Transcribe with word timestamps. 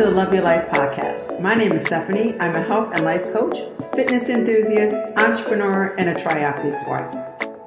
To 0.00 0.06
the 0.06 0.12
Love 0.12 0.32
Your 0.32 0.42
Life 0.42 0.66
podcast. 0.70 1.38
My 1.42 1.54
name 1.54 1.72
is 1.72 1.82
Stephanie. 1.82 2.34
I'm 2.40 2.54
a 2.54 2.62
health 2.62 2.88
and 2.94 3.04
life 3.04 3.30
coach, 3.34 3.58
fitness 3.94 4.30
enthusiast, 4.30 4.96
entrepreneur, 5.18 5.94
and 5.98 6.08
a 6.08 6.14
triathlete's 6.14 6.88
wife. 6.88 7.14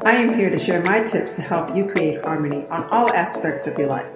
I 0.03 0.13
am 0.13 0.35
here 0.35 0.49
to 0.49 0.57
share 0.57 0.81
my 0.81 1.03
tips 1.03 1.33
to 1.33 1.43
help 1.43 1.75
you 1.75 1.85
create 1.85 2.25
harmony 2.25 2.65
on 2.69 2.85
all 2.85 3.13
aspects 3.13 3.67
of 3.67 3.77
your 3.77 3.87
life 3.87 4.09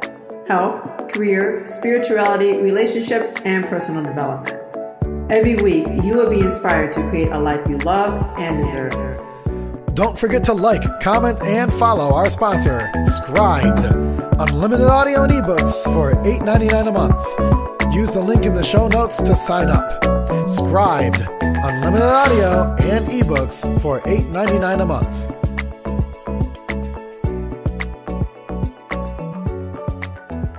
health, 0.48 1.12
career, 1.14 1.68
spirituality, 1.68 2.58
relationships, 2.58 3.34
and 3.46 3.68
personal 3.68 4.02
development. 4.02 4.66
Every 5.32 5.58
week, 5.58 5.86
you 6.04 6.14
will 6.14 6.32
be 6.32 6.40
inspired 6.40 6.94
to 6.94 7.08
create 7.12 7.28
a 7.28 7.38
life 7.38 7.70
you 7.70 7.78
love 7.80 8.28
and 8.40 8.64
deserve. 8.64 9.94
Don't 9.94 10.18
forget 10.18 10.44
to 10.46 10.54
like, 10.54 10.82
comment, 11.02 11.40
and 11.44 11.72
follow 11.72 12.16
our 12.16 12.32
sponsor, 12.32 12.92
Scribd. 13.06 14.40
Unlimited 14.40 14.88
audio 14.88 15.22
and 15.22 15.34
ebooks 15.34 15.84
for 15.84 16.14
$8.99 16.24 16.88
a 16.88 16.92
month. 16.92 17.77
Use 17.92 18.10
the 18.12 18.22
link 18.22 18.46
in 18.46 18.54
the 18.54 18.64
show 18.64 18.88
notes 18.88 19.18
to 19.24 19.36
sign 19.36 19.70
up. 19.70 20.02
Scribd. 20.48 21.26
Unlimited 21.42 22.04
audio 22.04 22.76
and 22.82 23.06
ebooks 23.08 23.62
for 23.82 24.02
$8.99 24.02 24.82
a 24.82 24.86
month. 24.86 25.38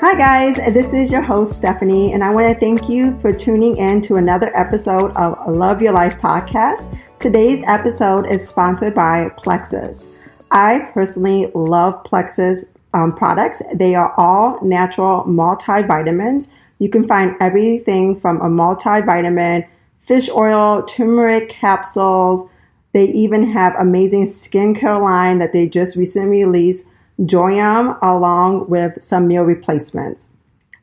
Hi, 0.01 0.15
guys. 0.17 0.57
This 0.73 0.93
is 0.93 1.11
your 1.11 1.23
host, 1.23 1.55
Stephanie, 1.55 2.13
and 2.13 2.23
I 2.23 2.31
want 2.31 2.49
to 2.53 2.59
thank 2.59 2.89
you 2.89 3.19
for 3.21 3.33
tuning 3.33 3.77
in 3.77 4.01
to 4.03 4.17
another 4.17 4.57
episode 4.57 5.11
of 5.17 5.37
Love 5.49 5.83
Your 5.83 5.93
Life 5.93 6.19
podcast. 6.19 7.01
Today's 7.19 7.63
episode 7.67 8.31
is 8.31 8.47
sponsored 8.49 8.95
by 8.95 9.29
Plexus. 9.37 10.07
I 10.51 10.89
personally 10.95 11.51
love 11.55 12.05
Plexus 12.05 12.65
um, 12.95 13.15
products. 13.15 13.61
They 13.75 13.95
are 13.95 14.15
all 14.17 14.65
natural 14.65 15.25
multivitamins. 15.25 16.49
You 16.79 16.89
can 16.89 17.07
find 17.09 17.37
everything 17.41 18.21
from 18.21 18.41
a 18.41 18.49
multivitamin, 18.49 19.67
fish 20.07 20.29
oil, 20.31 20.83
turmeric 20.85 21.49
capsules. 21.49 22.49
They 22.93 23.07
even 23.09 23.51
have 23.51 23.75
amazing 23.79 24.27
skincare 24.29 25.01
line 25.03 25.39
that 25.39 25.53
they 25.53 25.69
just 25.69 25.97
recently 25.97 26.45
released, 26.45 26.85
Joyum, 27.21 27.99
along 28.03 28.69
with 28.69 29.03
some 29.03 29.27
meal 29.27 29.43
replacements. 29.43 30.29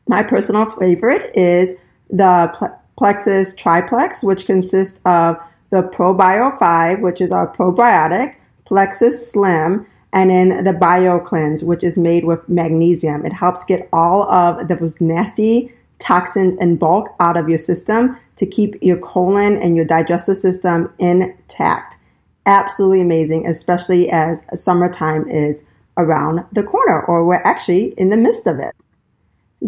My 0.07 0.21
personal 0.21 0.69
favorite 0.69 1.35
is 1.35 1.73
the 2.09 2.71
Plexus 2.97 3.55
Triplex, 3.55 4.23
which 4.23 4.45
consists 4.45 4.99
of 5.05 5.37
the 5.71 5.81
ProBio 5.81 6.57
5, 6.59 6.99
which 6.99 7.21
is 7.21 7.31
our 7.31 7.53
probiotic, 7.53 8.35
Plexus 8.65 9.31
Slim, 9.31 9.87
and 10.13 10.29
then 10.29 10.63
the 10.63 10.73
Bio 10.73 11.19
Cleanse, 11.19 11.63
which 11.63 11.83
is 11.83 11.97
made 11.97 12.25
with 12.25 12.47
magnesium. 12.47 13.25
It 13.25 13.33
helps 13.33 13.63
get 13.63 13.89
all 13.91 14.23
of 14.29 14.67
those 14.67 15.01
nasty 15.01 15.73
toxins 15.99 16.55
and 16.59 16.79
bulk 16.79 17.15
out 17.19 17.37
of 17.37 17.49
your 17.49 17.57
system 17.57 18.17
to 18.35 18.45
keep 18.45 18.75
your 18.81 18.97
colon 18.97 19.57
and 19.57 19.75
your 19.75 19.85
digestive 19.85 20.37
system 20.37 20.93
intact. 20.99 21.97
Absolutely 22.45 23.01
amazing, 23.01 23.47
especially 23.47 24.09
as 24.09 24.43
summertime 24.53 25.27
is 25.29 25.63
around 25.97 26.45
the 26.51 26.63
corner, 26.63 27.01
or 27.05 27.25
we're 27.25 27.35
actually 27.35 27.93
in 27.97 28.09
the 28.09 28.17
midst 28.17 28.45
of 28.45 28.59
it. 28.59 28.75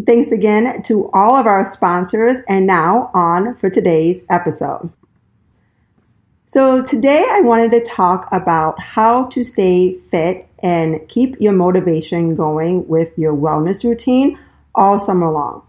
Thanks 0.06 0.30
again 0.30 0.82
to 0.82 1.10
all 1.12 1.34
of 1.34 1.46
our 1.46 1.66
sponsors, 1.66 2.38
and 2.48 2.66
now 2.66 3.10
on 3.14 3.56
for 3.56 3.70
today's 3.70 4.22
episode. 4.30 4.92
So, 6.46 6.82
today 6.82 7.26
I 7.30 7.40
wanted 7.40 7.72
to 7.72 7.84
talk 7.84 8.28
about 8.32 8.80
how 8.80 9.24
to 9.26 9.42
stay 9.42 9.98
fit 10.10 10.46
and 10.60 11.06
keep 11.08 11.40
your 11.40 11.52
motivation 11.52 12.36
going 12.36 12.86
with 12.88 13.16
your 13.18 13.34
wellness 13.34 13.84
routine 13.84 14.38
all 14.74 14.98
summer 14.98 15.30
long. 15.30 15.62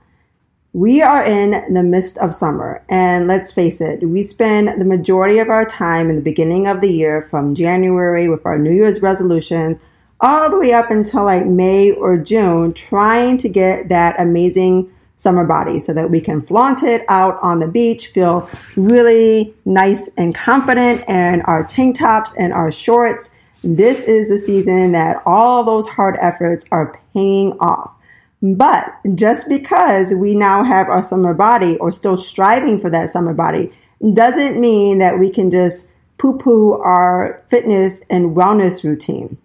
We 0.73 1.01
are 1.01 1.23
in 1.23 1.73
the 1.73 1.81
midst 1.81 2.19
of 2.19 2.35
summer, 2.35 2.83
and 2.89 3.27
let's 3.27 3.51
face 3.51 3.81
it, 3.81 4.07
we 4.07 4.21
spend 4.21 4.79
the 4.79 4.85
majority 4.85 5.39
of 5.39 5.49
our 5.49 5.65
time 5.65 6.11
in 6.11 6.15
the 6.15 6.21
beginning 6.21 6.67
of 6.67 6.79
the 6.79 6.91
year 6.91 7.27
from 7.31 7.55
January 7.55 8.29
with 8.29 8.45
our 8.45 8.59
New 8.59 8.73
Year's 8.73 9.01
resolutions 9.01 9.79
all 10.19 10.47
the 10.47 10.59
way 10.59 10.71
up 10.71 10.91
until 10.91 11.23
like 11.23 11.47
May 11.47 11.89
or 11.89 12.19
June 12.19 12.73
trying 12.73 13.39
to 13.39 13.49
get 13.49 13.89
that 13.89 14.19
amazing 14.21 14.91
summer 15.15 15.43
body 15.43 15.79
so 15.79 15.91
that 15.91 16.11
we 16.11 16.21
can 16.21 16.45
flaunt 16.45 16.83
it 16.83 17.03
out 17.09 17.39
on 17.41 17.59
the 17.59 17.67
beach, 17.67 18.09
feel 18.09 18.47
really 18.75 19.55
nice 19.65 20.07
and 20.17 20.35
confident 20.35 21.03
in 21.09 21.41
our 21.41 21.63
tank 21.63 21.97
tops 21.97 22.31
and 22.37 22.53
our 22.53 22.71
shorts. 22.71 23.31
This 23.63 24.01
is 24.01 24.29
the 24.29 24.37
season 24.37 24.91
that 24.91 25.23
all 25.25 25.63
those 25.63 25.87
hard 25.87 26.15
efforts 26.21 26.63
are 26.69 27.01
paying 27.15 27.53
off. 27.59 27.95
But 28.41 28.93
just 29.15 29.49
because 29.49 30.13
we 30.13 30.33
now 30.33 30.63
have 30.63 30.87
our 30.87 31.03
summer 31.03 31.33
body 31.33 31.77
or 31.77 31.91
still 31.91 32.17
striving 32.17 32.79
for 32.79 32.89
that 32.89 33.11
summer 33.11 33.33
body 33.33 33.73
doesn't 34.13 34.59
mean 34.59 34.99
that 34.99 35.19
we 35.19 35.29
can 35.29 35.49
just 35.51 35.87
poo 36.17 36.37
poo 36.37 36.73
our 36.73 37.43
fitness 37.49 38.01
and 38.09 38.35
wellness 38.35 38.83
routine. 38.83 39.37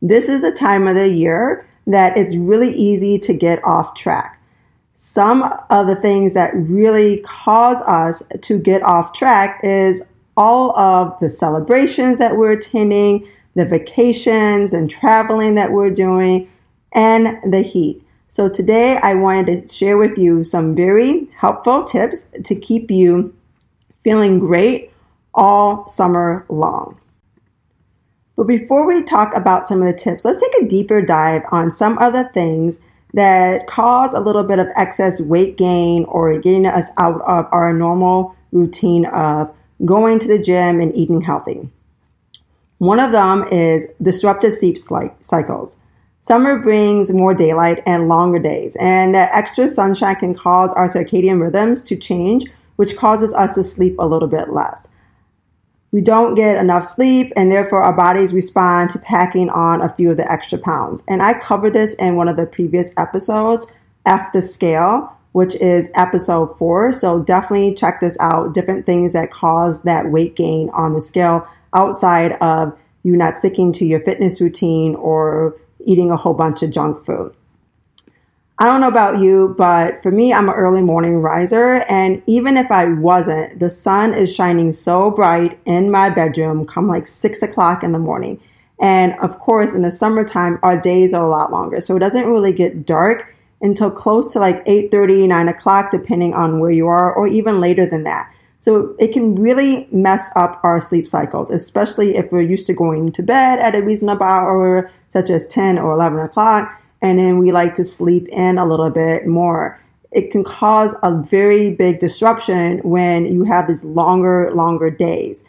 This 0.00 0.28
is 0.28 0.42
the 0.42 0.52
time 0.52 0.86
of 0.86 0.94
the 0.94 1.08
year 1.08 1.66
that 1.86 2.16
it's 2.16 2.36
really 2.36 2.72
easy 2.72 3.18
to 3.18 3.34
get 3.34 3.64
off 3.64 3.94
track 3.94 4.40
some 5.14 5.42
of 5.70 5.86
the 5.86 5.96
things 5.96 6.32
that 6.32 6.50
really 6.54 7.18
cause 7.18 7.80
us 7.82 8.22
to 8.42 8.58
get 8.58 8.82
off 8.82 9.12
track 9.12 9.60
is 9.62 10.02
all 10.36 10.76
of 10.76 11.16
the 11.20 11.28
celebrations 11.28 12.18
that 12.18 12.36
we're 12.36 12.52
attending, 12.52 13.28
the 13.54 13.64
vacations 13.64 14.72
and 14.72 14.90
traveling 14.90 15.54
that 15.54 15.70
we're 15.70 15.90
doing, 15.90 16.50
and 16.92 17.52
the 17.52 17.60
heat. 17.62 18.03
So, 18.34 18.48
today 18.48 18.96
I 18.96 19.14
wanted 19.14 19.68
to 19.68 19.72
share 19.72 19.96
with 19.96 20.18
you 20.18 20.42
some 20.42 20.74
very 20.74 21.30
helpful 21.36 21.84
tips 21.84 22.24
to 22.42 22.56
keep 22.56 22.90
you 22.90 23.32
feeling 24.02 24.40
great 24.40 24.90
all 25.34 25.86
summer 25.86 26.44
long. 26.48 26.98
But 28.34 28.48
before 28.48 28.88
we 28.88 29.04
talk 29.04 29.36
about 29.36 29.68
some 29.68 29.80
of 29.80 29.86
the 29.86 29.96
tips, 29.96 30.24
let's 30.24 30.40
take 30.40 30.62
a 30.62 30.66
deeper 30.66 31.00
dive 31.00 31.42
on 31.52 31.70
some 31.70 31.96
of 31.98 32.12
the 32.12 32.28
things 32.34 32.80
that 33.12 33.68
cause 33.68 34.14
a 34.14 34.20
little 34.20 34.42
bit 34.42 34.58
of 34.58 34.66
excess 34.74 35.20
weight 35.20 35.56
gain 35.56 36.02
or 36.06 36.36
getting 36.40 36.66
us 36.66 36.88
out 36.96 37.22
of 37.28 37.46
our 37.52 37.72
normal 37.72 38.34
routine 38.50 39.06
of 39.06 39.54
going 39.84 40.18
to 40.18 40.26
the 40.26 40.40
gym 40.40 40.80
and 40.80 40.92
eating 40.96 41.20
healthy. 41.20 41.68
One 42.78 42.98
of 42.98 43.12
them 43.12 43.46
is 43.52 43.86
disrupted 44.02 44.54
sleep 44.58 44.82
cycles. 45.20 45.76
Summer 46.26 46.58
brings 46.58 47.10
more 47.10 47.34
daylight 47.34 47.82
and 47.84 48.08
longer 48.08 48.38
days, 48.38 48.76
and 48.80 49.14
that 49.14 49.34
extra 49.34 49.68
sunshine 49.68 50.16
can 50.16 50.34
cause 50.34 50.72
our 50.72 50.88
circadian 50.88 51.40
rhythms 51.40 51.82
to 51.82 51.96
change, 51.96 52.46
which 52.76 52.96
causes 52.96 53.34
us 53.34 53.54
to 53.54 53.62
sleep 53.62 53.96
a 53.98 54.06
little 54.06 54.28
bit 54.28 54.50
less 54.50 54.88
we 55.94 56.00
don't 56.00 56.34
get 56.34 56.56
enough 56.56 56.84
sleep 56.84 57.32
and 57.36 57.52
therefore 57.52 57.80
our 57.80 57.92
bodies 57.92 58.32
respond 58.32 58.90
to 58.90 58.98
packing 58.98 59.48
on 59.50 59.80
a 59.80 59.94
few 59.94 60.10
of 60.10 60.16
the 60.16 60.28
extra 60.30 60.58
pounds. 60.58 61.04
And 61.06 61.22
I 61.22 61.38
covered 61.38 61.72
this 61.72 61.94
in 61.94 62.16
one 62.16 62.26
of 62.26 62.34
the 62.34 62.46
previous 62.46 62.90
episodes, 62.96 63.68
F 64.04 64.32
the 64.32 64.42
Scale, 64.42 65.16
which 65.30 65.54
is 65.54 65.90
episode 65.94 66.58
four. 66.58 66.92
So 66.92 67.20
definitely 67.20 67.74
check 67.74 68.00
this 68.00 68.16
out. 68.18 68.54
Different 68.54 68.86
things 68.86 69.12
that 69.12 69.30
cause 69.30 69.82
that 69.82 70.10
weight 70.10 70.34
gain 70.34 70.68
on 70.70 70.94
the 70.94 71.00
scale 71.00 71.46
outside 71.74 72.32
of 72.40 72.76
you 73.04 73.16
not 73.16 73.36
sticking 73.36 73.72
to 73.74 73.86
your 73.86 74.00
fitness 74.00 74.40
routine 74.40 74.96
or 74.96 75.56
eating 75.86 76.10
a 76.10 76.16
whole 76.16 76.34
bunch 76.34 76.62
of 76.62 76.70
junk 76.70 77.04
food. 77.04 77.34
I 78.58 78.66
don't 78.66 78.80
know 78.80 78.88
about 78.88 79.18
you, 79.18 79.54
but 79.58 80.00
for 80.02 80.12
me, 80.12 80.32
I'm 80.32 80.48
an 80.48 80.54
early 80.54 80.80
morning 80.80 81.16
riser. 81.16 81.84
And 81.88 82.22
even 82.26 82.56
if 82.56 82.70
I 82.70 82.86
wasn't, 82.86 83.58
the 83.58 83.68
sun 83.68 84.14
is 84.14 84.32
shining 84.32 84.70
so 84.70 85.10
bright 85.10 85.58
in 85.64 85.90
my 85.90 86.08
bedroom 86.08 86.64
come 86.64 86.86
like 86.86 87.08
six 87.08 87.42
o'clock 87.42 87.82
in 87.82 87.90
the 87.90 87.98
morning. 87.98 88.40
And 88.80 89.14
of 89.14 89.40
course, 89.40 89.72
in 89.72 89.82
the 89.82 89.90
summertime, 89.90 90.60
our 90.62 90.80
days 90.80 91.12
are 91.12 91.24
a 91.24 91.30
lot 91.30 91.50
longer. 91.50 91.80
So 91.80 91.96
it 91.96 92.00
doesn't 92.00 92.26
really 92.26 92.52
get 92.52 92.86
dark 92.86 93.34
until 93.60 93.90
close 93.90 94.32
to 94.32 94.38
like 94.38 94.64
8.30, 94.66 95.28
9 95.28 95.48
o'clock, 95.48 95.90
depending 95.90 96.34
on 96.34 96.60
where 96.60 96.70
you 96.70 96.86
are, 96.86 97.12
or 97.12 97.26
even 97.26 97.60
later 97.60 97.86
than 97.86 98.04
that. 98.04 98.32
So 98.64 98.96
it 98.98 99.12
can 99.12 99.34
really 99.34 99.86
mess 99.92 100.30
up 100.36 100.58
our 100.64 100.80
sleep 100.80 101.06
cycles, 101.06 101.50
especially 101.50 102.16
if 102.16 102.32
we're 102.32 102.40
used 102.40 102.66
to 102.68 102.72
going 102.72 103.12
to 103.12 103.22
bed 103.22 103.58
at 103.58 103.74
a 103.74 103.82
reasonable 103.82 104.24
hour, 104.24 104.90
such 105.10 105.28
as 105.28 105.46
10 105.48 105.78
or 105.78 105.92
11 105.92 106.20
o'clock, 106.20 106.80
and 107.02 107.18
then 107.18 107.40
we 107.40 107.52
like 107.52 107.74
to 107.74 107.84
sleep 107.84 108.26
in 108.28 108.56
a 108.56 108.64
little 108.64 108.88
bit 108.88 109.26
more. 109.26 109.78
It 110.12 110.30
can 110.30 110.44
cause 110.44 110.94
a 111.02 111.14
very 111.14 111.72
big 111.72 112.00
disruption 112.00 112.78
when 112.78 113.26
you 113.26 113.44
have 113.44 113.68
these 113.68 113.84
longer, 113.84 114.50
longer 114.54 114.88
days. 114.88 115.42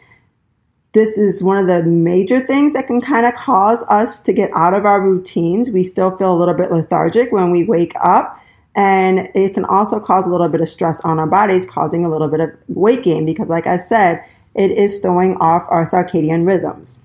This 0.92 1.16
is 1.16 1.42
one 1.42 1.56
of 1.56 1.68
the 1.68 1.88
major 1.88 2.46
things 2.46 2.74
that 2.74 2.86
can 2.86 3.00
kind 3.00 3.24
of 3.24 3.32
cause 3.32 3.82
us 3.84 4.20
to 4.20 4.32
get 4.34 4.50
out 4.54 4.74
of 4.74 4.84
our 4.84 5.00
routines. 5.00 5.70
We 5.70 5.84
still 5.84 6.14
feel 6.18 6.34
a 6.34 6.38
little 6.38 6.52
bit 6.52 6.70
lethargic 6.70 7.32
when 7.32 7.50
we 7.50 7.64
wake 7.64 7.94
up. 7.98 8.38
And 8.76 9.30
it 9.34 9.54
can 9.54 9.64
also 9.64 9.98
cause 9.98 10.26
a 10.26 10.28
little 10.28 10.48
bit 10.48 10.60
of 10.60 10.68
stress 10.68 11.00
on 11.00 11.18
our 11.18 11.26
bodies, 11.26 11.66
causing 11.66 12.04
a 12.04 12.10
little 12.10 12.28
bit 12.28 12.40
of 12.40 12.50
weight 12.68 13.02
gain 13.02 13.26
because, 13.26 13.48
like 13.48 13.66
I 13.66 13.78
said, 13.78 14.24
it 14.54 14.70
is 14.70 14.98
throwing 15.00 15.36
off 15.38 15.64
our 15.68 15.84
circadian 15.84 16.46
rhythms. 16.46 16.98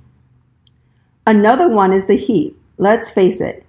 Another 1.26 1.70
one 1.70 1.94
is 1.94 2.06
the 2.06 2.18
heat. 2.18 2.56
Let's 2.78 3.10
face 3.10 3.42
it, 3.42 3.66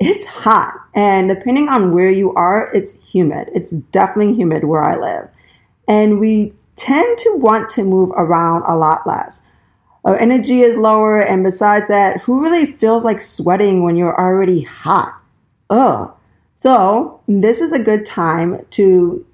it's 0.00 0.24
hot. 0.24 0.74
And 0.94 1.28
depending 1.28 1.68
on 1.68 1.94
where 1.94 2.10
you 2.10 2.34
are, 2.34 2.70
it's 2.74 2.92
humid. 2.92 3.50
It's 3.54 3.70
definitely 3.70 4.34
humid 4.34 4.64
where 4.64 4.82
I 4.82 4.98
live. 4.98 5.28
And 5.86 6.18
we 6.18 6.52
tend 6.76 7.18
to 7.18 7.36
want 7.36 7.70
to 7.70 7.84
move 7.84 8.10
around 8.16 8.64
a 8.66 8.76
lot 8.76 9.06
less 9.06 9.40
our 10.04 10.18
energy 10.18 10.60
is 10.60 10.76
lower. 10.76 11.20
And 11.20 11.42
besides 11.42 11.88
that, 11.88 12.20
who 12.22 12.42
really 12.42 12.72
feels 12.72 13.04
like 13.04 13.20
sweating 13.20 13.82
when 13.82 13.96
you're 13.96 14.18
already 14.18 14.62
hot? 14.62 15.18
Ugh. 15.70 16.12
So, 16.56 17.20
this 17.28 17.60
is 17.60 17.72
a 17.72 17.78
good 17.78 18.06
time 18.06 18.64
to 18.70 19.26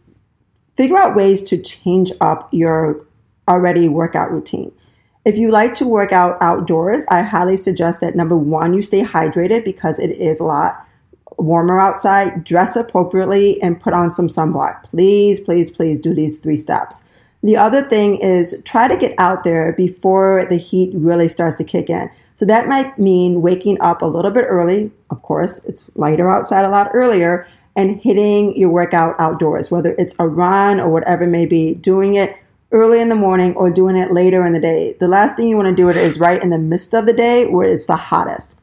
figure 0.76 0.96
out 0.96 1.16
ways 1.16 1.42
to 1.42 1.60
change 1.60 2.12
up 2.20 2.48
your 2.52 3.06
already 3.46 3.88
workout 3.88 4.30
routine. 4.30 4.72
If 5.24 5.36
you 5.36 5.50
like 5.50 5.74
to 5.74 5.86
work 5.86 6.12
out 6.12 6.38
outdoors, 6.40 7.04
I 7.08 7.22
highly 7.22 7.56
suggest 7.56 8.00
that 8.00 8.16
number 8.16 8.36
one, 8.36 8.72
you 8.72 8.82
stay 8.82 9.02
hydrated 9.04 9.64
because 9.64 9.98
it 9.98 10.10
is 10.10 10.40
a 10.40 10.44
lot 10.44 10.86
warmer 11.36 11.78
outside. 11.78 12.44
Dress 12.44 12.76
appropriately 12.76 13.60
and 13.62 13.80
put 13.80 13.92
on 13.92 14.10
some 14.10 14.28
sunblock. 14.28 14.84
Please, 14.84 15.38
please, 15.38 15.70
please 15.70 15.98
do 15.98 16.14
these 16.14 16.38
three 16.38 16.56
steps. 16.56 17.02
The 17.42 17.56
other 17.56 17.82
thing 17.82 18.16
is 18.16 18.54
try 18.64 18.88
to 18.88 18.96
get 18.96 19.14
out 19.18 19.44
there 19.44 19.72
before 19.72 20.46
the 20.48 20.56
heat 20.56 20.90
really 20.94 21.28
starts 21.28 21.56
to 21.56 21.64
kick 21.64 21.90
in. 21.90 22.10
So 22.40 22.46
that 22.46 22.68
might 22.68 22.98
mean 22.98 23.42
waking 23.42 23.82
up 23.82 24.00
a 24.00 24.06
little 24.06 24.30
bit 24.30 24.46
early. 24.48 24.90
Of 25.10 25.20
course, 25.20 25.60
it's 25.66 25.94
lighter 25.94 26.26
outside 26.26 26.64
a 26.64 26.70
lot 26.70 26.88
earlier 26.94 27.46
and 27.76 28.00
hitting 28.00 28.56
your 28.56 28.70
workout 28.70 29.14
outdoors, 29.18 29.70
whether 29.70 29.94
it's 29.98 30.14
a 30.18 30.26
run 30.26 30.80
or 30.80 30.88
whatever 30.88 31.26
may 31.26 31.44
be, 31.44 31.74
doing 31.74 32.14
it 32.14 32.34
early 32.72 33.02
in 33.02 33.10
the 33.10 33.14
morning 33.14 33.54
or 33.56 33.68
doing 33.68 33.94
it 33.94 34.10
later 34.10 34.42
in 34.46 34.54
the 34.54 34.58
day. 34.58 34.96
The 35.00 35.06
last 35.06 35.36
thing 35.36 35.48
you 35.48 35.56
want 35.58 35.68
to 35.68 35.82
do 35.82 35.90
it 35.90 35.98
is 35.98 36.18
right 36.18 36.42
in 36.42 36.48
the 36.48 36.56
midst 36.56 36.94
of 36.94 37.04
the 37.04 37.12
day 37.12 37.44
where 37.44 37.68
it's 37.68 37.84
the 37.84 37.96
hottest. 37.96 38.54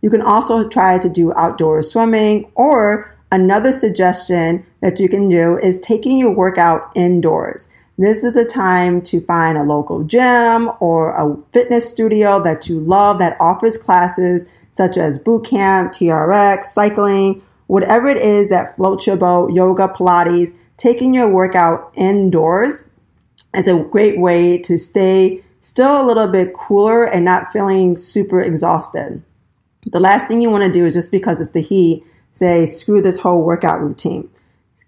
You 0.00 0.10
can 0.10 0.20
also 0.20 0.68
try 0.68 0.98
to 0.98 1.08
do 1.08 1.32
outdoor 1.34 1.84
swimming 1.84 2.50
or 2.56 3.14
another 3.30 3.72
suggestion 3.72 4.66
that 4.80 4.98
you 4.98 5.08
can 5.08 5.28
do 5.28 5.58
is 5.58 5.78
taking 5.78 6.18
your 6.18 6.32
workout 6.32 6.90
indoors. 6.96 7.68
This 7.98 8.24
is 8.24 8.32
the 8.32 8.44
time 8.44 9.02
to 9.02 9.20
find 9.20 9.58
a 9.58 9.64
local 9.64 10.02
gym 10.04 10.70
or 10.80 11.10
a 11.10 11.36
fitness 11.52 11.90
studio 11.90 12.42
that 12.42 12.66
you 12.68 12.80
love 12.80 13.18
that 13.18 13.36
offers 13.38 13.76
classes 13.76 14.44
such 14.72 14.96
as 14.96 15.18
boot 15.18 15.44
camp, 15.44 15.92
TRX, 15.92 16.66
cycling, 16.66 17.42
whatever 17.66 18.08
it 18.08 18.16
is 18.16 18.48
that 18.48 18.76
floats 18.76 19.06
your 19.06 19.16
boat, 19.16 19.52
yoga, 19.52 19.88
Pilates, 19.88 20.54
taking 20.78 21.12
your 21.12 21.28
workout 21.28 21.92
indoors 21.94 22.84
is 23.54 23.68
a 23.68 23.78
great 23.90 24.18
way 24.18 24.58
to 24.58 24.78
stay 24.78 25.44
still 25.60 26.00
a 26.00 26.06
little 26.06 26.28
bit 26.28 26.54
cooler 26.54 27.04
and 27.04 27.24
not 27.24 27.52
feeling 27.52 27.96
super 27.96 28.40
exhausted. 28.40 29.22
The 29.86 30.00
last 30.00 30.28
thing 30.28 30.40
you 30.40 30.50
want 30.50 30.64
to 30.64 30.72
do 30.72 30.86
is 30.86 30.94
just 30.94 31.10
because 31.10 31.40
it's 31.40 31.50
the 31.50 31.60
heat, 31.60 32.04
say, 32.32 32.66
screw 32.66 33.02
this 33.02 33.18
whole 33.18 33.42
workout 33.42 33.80
routine. 33.80 34.28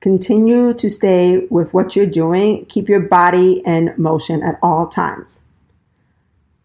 Continue 0.05 0.75
to 0.75 0.91
stay 0.91 1.47
with 1.49 1.73
what 1.73 1.97
you're 1.97 2.05
doing. 2.05 2.67
Keep 2.67 2.91
your 2.91 3.01
body 3.01 3.63
in 3.65 3.95
motion 3.97 4.43
at 4.43 4.59
all 4.63 4.87
times. 4.87 5.41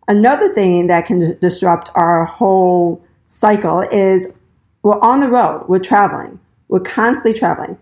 Another 0.10 0.54
thing 0.54 0.88
that 0.88 1.06
can 1.06 1.40
disrupt 1.40 1.90
our 1.96 2.26
whole 2.26 3.02
cycle 3.28 3.80
is 3.80 4.28
we're 4.84 5.00
on 5.00 5.22
the 5.22 5.30
road, 5.30 5.64
we're 5.70 5.80
traveling, 5.80 6.38
we're 6.68 6.82
constantly 6.82 7.34
traveling. 7.34 7.78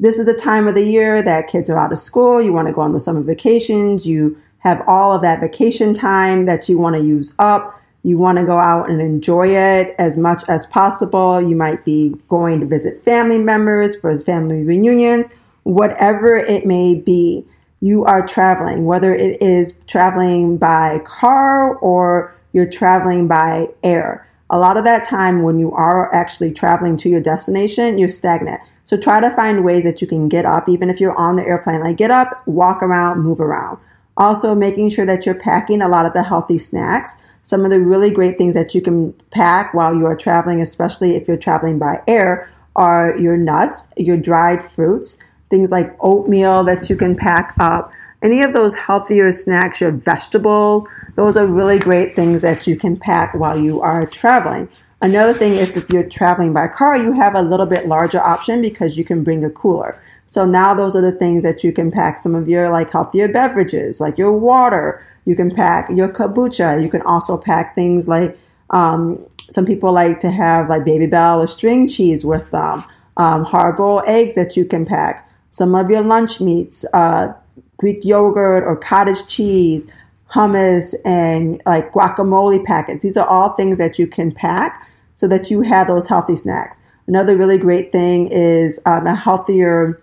This 0.00 0.18
is 0.18 0.24
the 0.24 0.32
time 0.32 0.66
of 0.66 0.74
the 0.74 0.86
year 0.86 1.22
that 1.22 1.48
kids 1.48 1.68
are 1.68 1.76
out 1.76 1.92
of 1.92 1.98
school, 1.98 2.40
you 2.40 2.54
want 2.54 2.68
to 2.68 2.72
go 2.72 2.80
on 2.80 2.94
the 2.94 2.98
summer 2.98 3.20
vacations, 3.20 4.06
you 4.06 4.40
have 4.60 4.82
all 4.88 5.12
of 5.12 5.20
that 5.20 5.38
vacation 5.38 5.92
time 5.92 6.46
that 6.46 6.66
you 6.66 6.78
want 6.78 6.96
to 6.96 7.02
use 7.02 7.34
up. 7.38 7.78
You 8.04 8.18
want 8.18 8.36
to 8.36 8.44
go 8.44 8.58
out 8.58 8.90
and 8.90 9.00
enjoy 9.00 9.56
it 9.56 9.94
as 9.98 10.18
much 10.18 10.44
as 10.48 10.66
possible. 10.66 11.40
You 11.40 11.56
might 11.56 11.84
be 11.86 12.14
going 12.28 12.60
to 12.60 12.66
visit 12.66 13.02
family 13.02 13.38
members 13.38 13.98
for 13.98 14.16
family 14.18 14.62
reunions, 14.62 15.26
whatever 15.62 16.36
it 16.36 16.66
may 16.66 16.94
be. 16.94 17.46
You 17.80 18.04
are 18.04 18.26
traveling, 18.26 18.84
whether 18.84 19.14
it 19.14 19.42
is 19.42 19.72
traveling 19.86 20.58
by 20.58 21.00
car 21.06 21.76
or 21.76 22.34
you're 22.52 22.70
traveling 22.70 23.26
by 23.26 23.68
air. 23.82 24.28
A 24.50 24.58
lot 24.58 24.76
of 24.76 24.84
that 24.84 25.06
time 25.06 25.42
when 25.42 25.58
you 25.58 25.72
are 25.72 26.14
actually 26.14 26.52
traveling 26.52 26.98
to 26.98 27.08
your 27.08 27.20
destination, 27.20 27.98
you're 27.98 28.08
stagnant. 28.08 28.60
So 28.84 28.98
try 28.98 29.18
to 29.20 29.34
find 29.34 29.64
ways 29.64 29.84
that 29.84 30.02
you 30.02 30.06
can 30.06 30.28
get 30.28 30.44
up, 30.44 30.68
even 30.68 30.90
if 30.90 31.00
you're 31.00 31.16
on 31.16 31.36
the 31.36 31.42
airplane. 31.42 31.80
Like 31.80 31.96
get 31.96 32.10
up, 32.10 32.46
walk 32.46 32.82
around, 32.82 33.22
move 33.22 33.40
around. 33.40 33.78
Also, 34.18 34.54
making 34.54 34.90
sure 34.90 35.06
that 35.06 35.24
you're 35.24 35.34
packing 35.34 35.80
a 35.80 35.88
lot 35.88 36.04
of 36.04 36.12
the 36.12 36.22
healthy 36.22 36.58
snacks. 36.58 37.12
Some 37.44 37.66
of 37.66 37.70
the 37.70 37.78
really 37.78 38.10
great 38.10 38.38
things 38.38 38.54
that 38.54 38.74
you 38.74 38.80
can 38.80 39.12
pack 39.30 39.74
while 39.74 39.94
you 39.94 40.06
are 40.06 40.16
traveling, 40.16 40.62
especially 40.62 41.14
if 41.14 41.28
you're 41.28 41.36
traveling 41.36 41.78
by 41.78 42.00
air, 42.08 42.50
are 42.74 43.14
your 43.18 43.36
nuts, 43.36 43.84
your 43.98 44.16
dried 44.16 44.72
fruits, 44.72 45.18
things 45.50 45.70
like 45.70 45.94
oatmeal 46.00 46.64
that 46.64 46.88
you 46.88 46.96
can 46.96 47.14
pack 47.14 47.54
up. 47.60 47.92
Any 48.22 48.40
of 48.40 48.54
those 48.54 48.74
healthier 48.74 49.30
snacks, 49.30 49.82
your 49.82 49.90
vegetables, 49.92 50.86
those 51.16 51.36
are 51.36 51.46
really 51.46 51.78
great 51.78 52.16
things 52.16 52.40
that 52.40 52.66
you 52.66 52.78
can 52.78 52.96
pack 52.96 53.34
while 53.34 53.60
you 53.60 53.82
are 53.82 54.06
traveling. 54.06 54.66
Another 55.02 55.34
thing 55.34 55.54
is 55.54 55.68
if 55.68 55.90
you're 55.90 56.08
traveling 56.08 56.54
by 56.54 56.66
car, 56.66 56.96
you 56.96 57.12
have 57.12 57.34
a 57.34 57.42
little 57.42 57.66
bit 57.66 57.86
larger 57.86 58.22
option 58.22 58.62
because 58.62 58.96
you 58.96 59.04
can 59.04 59.22
bring 59.22 59.44
a 59.44 59.50
cooler. 59.50 60.00
So 60.24 60.46
now 60.46 60.72
those 60.72 60.96
are 60.96 61.02
the 61.02 61.18
things 61.18 61.42
that 61.42 61.62
you 61.62 61.72
can 61.72 61.90
pack. 61.90 62.20
Some 62.20 62.34
of 62.34 62.48
your 62.48 62.70
like 62.70 62.90
healthier 62.90 63.28
beverages, 63.28 64.00
like 64.00 64.16
your 64.16 64.32
water, 64.32 65.04
you 65.24 65.34
can 65.34 65.54
pack 65.54 65.88
your 65.90 66.08
kombucha. 66.08 66.82
You 66.82 66.88
can 66.88 67.02
also 67.02 67.36
pack 67.36 67.74
things 67.74 68.06
like 68.08 68.38
um, 68.70 69.24
some 69.50 69.66
people 69.66 69.92
like 69.92 70.20
to 70.20 70.30
have 70.30 70.68
like 70.68 70.82
Babybel 70.82 71.38
or 71.38 71.46
string 71.46 71.88
cheese 71.88 72.24
with 72.24 72.50
them. 72.50 72.84
Um, 73.16 73.44
hard 73.44 73.76
boiled 73.76 74.04
eggs 74.06 74.34
that 74.34 74.56
you 74.56 74.64
can 74.64 74.84
pack. 74.84 75.30
Some 75.52 75.74
of 75.74 75.88
your 75.88 76.02
lunch 76.02 76.40
meats, 76.40 76.84
uh, 76.92 77.32
Greek 77.76 78.04
yogurt 78.04 78.64
or 78.64 78.76
cottage 78.76 79.26
cheese, 79.28 79.86
hummus, 80.32 80.94
and 81.04 81.62
like 81.64 81.92
guacamole 81.92 82.64
packets. 82.64 83.02
These 83.02 83.16
are 83.16 83.26
all 83.26 83.50
things 83.50 83.78
that 83.78 83.98
you 83.98 84.06
can 84.06 84.32
pack 84.32 84.88
so 85.14 85.28
that 85.28 85.50
you 85.50 85.60
have 85.62 85.86
those 85.86 86.06
healthy 86.06 86.34
snacks. 86.34 86.76
Another 87.06 87.36
really 87.36 87.58
great 87.58 87.92
thing 87.92 88.28
is 88.28 88.80
um, 88.86 89.06
a 89.06 89.14
healthier 89.14 90.00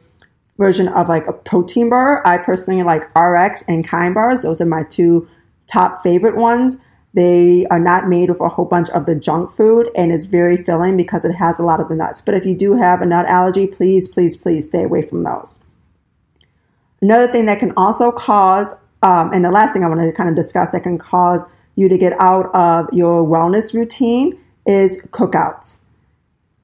version 0.58 0.88
of 0.90 1.10
like 1.10 1.28
a 1.28 1.34
protein 1.34 1.90
bar. 1.90 2.26
I 2.26 2.38
personally 2.38 2.84
like 2.84 3.10
RX 3.18 3.64
and 3.68 3.88
Kind 3.88 4.14
bars. 4.14 4.42
Those 4.42 4.62
are 4.62 4.66
my 4.66 4.84
two 4.84 5.28
top 5.68 6.04
favorite 6.04 6.36
ones. 6.36 6.78
They 7.14 7.66
are 7.68 7.80
not 7.80 8.08
made 8.08 8.30
with 8.30 8.40
a 8.40 8.48
whole 8.48 8.66
bunch 8.66 8.90
of 8.90 9.06
the 9.06 9.16
junk 9.16 9.56
food 9.56 9.90
and 9.96 10.12
it's 10.12 10.26
very 10.26 10.64
filling 10.64 10.96
because 10.96 11.26
it 11.26 11.34
has 11.34 11.60
a 11.60 11.64
lot 11.64 11.82
of 11.82 11.90
the 11.90 11.96
nuts. 11.96 12.22
But 12.22 12.36
if 12.36 12.46
you 12.46 12.56
do 12.56 12.74
have 12.74 13.02
a 13.02 13.06
nut 13.06 13.26
allergy, 13.28 13.68
please, 13.68 14.08
please, 14.08 14.38
please 14.38 14.68
stay 14.68 14.84
away 14.84 15.02
from 15.02 15.24
those. 15.24 15.60
Another 17.02 17.30
thing 17.30 17.48
that 17.48 17.60
can 17.60 17.74
also 17.76 18.12
cause, 18.12 18.74
um, 19.02 19.34
and 19.34 19.44
the 19.44 19.52
last 19.52 19.74
thing 19.74 19.84
I 19.84 19.88
want 19.90 20.02
to 20.02 20.12
kind 20.14 20.30
of 20.30 20.36
discuss 20.36 20.70
that 20.70 20.84
can 20.84 20.98
cause 20.98 21.44
you 21.76 21.90
to 21.90 21.98
get 21.98 22.14
out 22.20 22.54
of 22.54 22.88
your 22.94 23.26
wellness 23.26 23.74
routine 23.74 24.40
is 24.66 24.98
cookouts. 25.12 25.78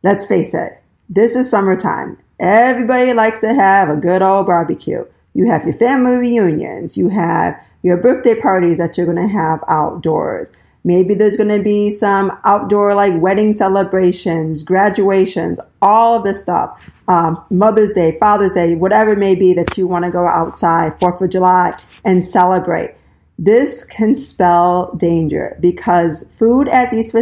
Let's 0.03 0.25
face 0.25 0.53
it, 0.53 0.81
this 1.09 1.35
is 1.35 1.49
summertime. 1.49 2.19
Everybody 2.39 3.13
likes 3.13 3.39
to 3.39 3.53
have 3.53 3.89
a 3.89 3.95
good 3.95 4.21
old 4.21 4.45
barbecue. 4.45 5.03
You 5.33 5.47
have 5.47 5.63
your 5.63 5.73
family 5.73 6.15
reunions, 6.17 6.97
you 6.97 7.09
have 7.09 7.59
your 7.83 7.97
birthday 7.97 8.39
parties 8.39 8.77
that 8.77 8.97
you're 8.97 9.05
going 9.05 9.27
to 9.27 9.33
have 9.33 9.63
outdoors. 9.67 10.51
Maybe 10.83 11.13
there's 11.15 11.35
going 11.35 11.55
to 11.55 11.63
be 11.63 11.91
some 11.91 12.31
outdoor 12.43 12.95
like 12.95 13.19
wedding 13.19 13.53
celebrations, 13.53 14.63
graduations, 14.63 15.59
all 15.81 16.17
of 16.17 16.23
this 16.23 16.39
stuff. 16.39 16.79
Um, 17.07 17.43
Mother's 17.49 17.91
Day, 17.91 18.17
Father's 18.19 18.53
Day, 18.53 18.75
whatever 18.75 19.13
it 19.13 19.19
may 19.19 19.35
be 19.35 19.53
that 19.53 19.77
you 19.77 19.87
want 19.87 20.05
to 20.05 20.11
go 20.11 20.27
outside, 20.27 20.99
4th 20.99 21.21
of 21.21 21.29
July, 21.29 21.79
and 22.05 22.23
celebrate. 22.23 22.95
This 23.39 23.83
can 23.83 24.15
spell 24.15 24.93
danger 24.95 25.57
because 25.59 26.25
food 26.39 26.67
at 26.69 26.91
these 26.91 27.13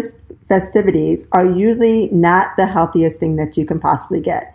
festivities 0.48 1.26
are 1.32 1.46
usually 1.46 2.10
not 2.12 2.56
the 2.58 2.66
healthiest 2.66 3.20
thing 3.20 3.36
that 3.36 3.58
you 3.58 3.66
can 3.66 3.80
possibly 3.80 4.22
get. 4.22 4.55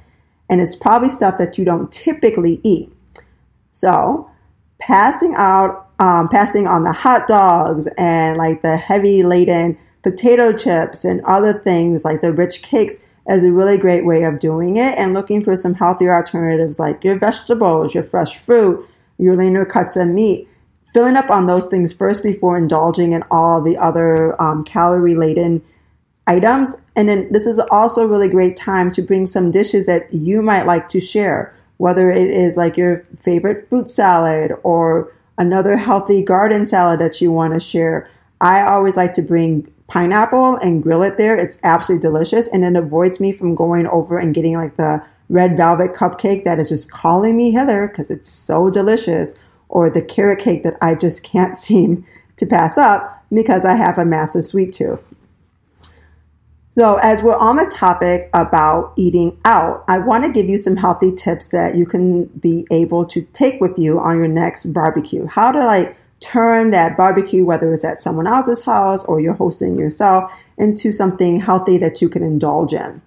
And 0.51 0.61
it's 0.61 0.75
probably 0.75 1.09
stuff 1.09 1.39
that 1.39 1.57
you 1.57 1.65
don't 1.65 1.91
typically 1.91 2.61
eat. 2.65 2.93
So, 3.73 4.29
passing 4.81 5.35
out, 5.37 5.89
um, 6.01 6.29
passing 6.29 6.67
on 6.67 6.83
the 6.83 6.93
hot 6.93 7.29
dogs 7.29 7.87
and 7.97 8.37
like 8.37 8.61
the 8.61 8.77
heavy 8.77 9.23
laden 9.23 9.79
potato 10.03 10.53
chips 10.53 11.05
and 11.05 11.21
other 11.25 11.53
things 11.53 12.05
like 12.05 12.21
the 12.21 12.33
rich 12.33 12.63
cakes 12.63 12.97
is 13.29 13.45
a 13.45 13.53
really 13.53 13.77
great 13.77 14.05
way 14.05 14.25
of 14.25 14.41
doing 14.41 14.77
it 14.77 14.99
and 14.99 15.15
looking 15.15 15.45
for 15.45 15.55
some 15.55 15.75
healthier 15.75 16.15
alternatives 16.15 16.79
like 16.79 17.05
your 17.05 17.19
vegetables, 17.19 17.95
your 17.95 18.03
fresh 18.03 18.39
fruit, 18.39 18.85
your 19.19 19.37
leaner 19.37 19.65
cuts 19.65 19.95
of 19.95 20.09
meat. 20.09 20.49
Filling 20.93 21.17
up 21.17 21.31
on 21.31 21.47
those 21.47 21.67
things 21.67 21.93
first 21.93 22.25
before 22.25 22.57
indulging 22.57 23.13
in 23.13 23.23
all 23.31 23.63
the 23.63 23.77
other 23.77 24.41
um, 24.43 24.65
calorie 24.65 25.15
laden 25.15 25.63
items. 26.31 26.77
And 26.97 27.09
then 27.09 27.31
this 27.33 27.47
is 27.47 27.59
also 27.71 28.03
a 28.03 28.07
really 28.07 28.29
great 28.29 28.57
time 28.57 28.91
to 28.93 29.03
bring 29.03 29.27
some 29.27 29.51
dishes 29.51 29.87
that 29.87 30.13
you 30.13 30.43
might 30.43 30.67
like 30.67 30.89
to 30.91 31.01
share, 31.01 31.55
whether 31.79 32.11
it 32.11 32.31
is 32.31 32.57
like 32.57 32.77
your 32.77 33.05
favorite 33.23 33.69
fruit 33.69 33.91
salad 33.91 34.53
or 34.63 35.13
another 35.39 35.77
healthy 35.77 36.23
garden 36.23 36.67
salad 36.67 37.01
that 37.01 37.21
you 37.21 37.33
want 37.33 37.55
to 37.55 37.61
share. 37.61 38.09
I 38.41 38.63
always 38.63 38.97
like 38.97 39.15
to 39.15 39.23
bring 39.23 39.71
pineapple 39.89 40.57
and 40.57 40.83
grill 40.83 41.03
it 41.03 41.17
there. 41.17 41.37
It's 41.37 41.59
absolutely 41.65 42.03
delicious. 42.03 42.47
And 42.49 42.65
it 42.65 42.77
avoids 42.77 43.19
me 43.19 43.33
from 43.33 43.55
going 43.55 43.87
over 43.89 44.19
and 44.19 44.35
getting 44.35 44.55
like 44.55 44.77
the 44.77 45.03
red 45.31 45.57
velvet 45.57 45.95
cupcake 45.95 46.45
that 46.45 46.61
is 46.61 46.69
just 46.69 46.91
calling 46.91 47.37
me 47.37 47.51
hither 47.51 47.89
because 47.89 48.11
it's 48.11 48.31
so 48.31 48.71
delicious, 48.71 49.33
or 49.69 49.89
the 49.89 50.03
carrot 50.03 50.41
cake 50.41 50.63
that 50.65 50.77
I 50.81 50.95
just 50.95 51.23
can't 51.23 51.59
seem 51.67 52.07
to 52.37 52.47
pass 52.47 52.79
up 52.79 53.25
because 53.33 53.65
I 53.65 53.75
have 53.75 53.99
a 53.99 54.05
massive 54.05 54.45
sweet 54.45 54.73
tooth. 54.73 55.15
So, 56.73 56.95
as 57.03 57.21
we're 57.21 57.37
on 57.37 57.57
the 57.57 57.67
topic 57.67 58.31
about 58.33 58.93
eating 58.97 59.37
out, 59.45 59.85
I 59.89 59.99
want 59.99 60.25
to 60.25 60.31
give 60.31 60.49
you 60.49 60.57
some 60.57 60.77
healthy 60.77 61.13
tips 61.13 61.49
that 61.49 61.75
you 61.75 61.85
can 61.85 62.27
be 62.27 62.65
able 62.71 63.05
to 63.07 63.23
take 63.33 63.61
with 63.61 63.77
you 63.77 63.99
on 63.99 64.19
your 64.19 64.29
next 64.29 64.67
barbecue. 64.67 65.27
How 65.27 65.51
to 65.51 65.65
like 65.65 65.97
turn 66.21 66.71
that 66.71 66.97
barbecue, 66.97 67.45
whether 67.45 67.75
it's 67.75 67.85
at 67.85 68.01
someone 68.01 68.29
else's 68.29 68.61
house 68.61 69.05
or 69.05 69.21
you're 69.21 69.35
hosting 69.35 69.77
yourself, 69.77 70.31
into 70.59 70.93
something 70.93 71.41
healthy 71.41 71.77
that 71.79 72.01
you 72.01 72.09
can 72.09 72.23
indulge 72.23 72.73
in. 72.73 73.03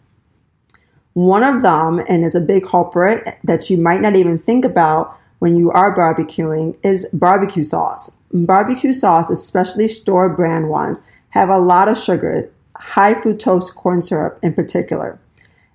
One 1.14 1.44
of 1.44 1.62
them, 1.62 2.04
and 2.10 2.26
is 2.26 2.36
a 2.36 2.42
big 2.42 2.66
culprit 2.66 3.38
that 3.46 3.70
you 3.70 3.78
might 3.78 4.02
not 4.02 4.16
even 4.18 4.40
think 4.40 4.66
about 4.66 5.18
when 5.40 5.56
you 5.56 5.72
are 5.72 5.96
barbecuing, 5.96 6.76
is 6.84 7.06
barbecue 7.14 7.64
sauce. 7.64 8.10
Barbecue 8.34 8.94
sauce, 8.94 9.30
especially 9.30 9.88
store 9.88 10.28
brand 10.28 10.68
ones, 10.68 11.02
have 11.30 11.50
a 11.50 11.60
lot 11.60 11.88
of 11.88 11.98
sugar, 11.98 12.52
high 12.84 13.14
fructose 13.14 13.74
corn 13.74 14.02
syrup 14.02 14.38
in 14.44 14.54
particular. 14.54 15.20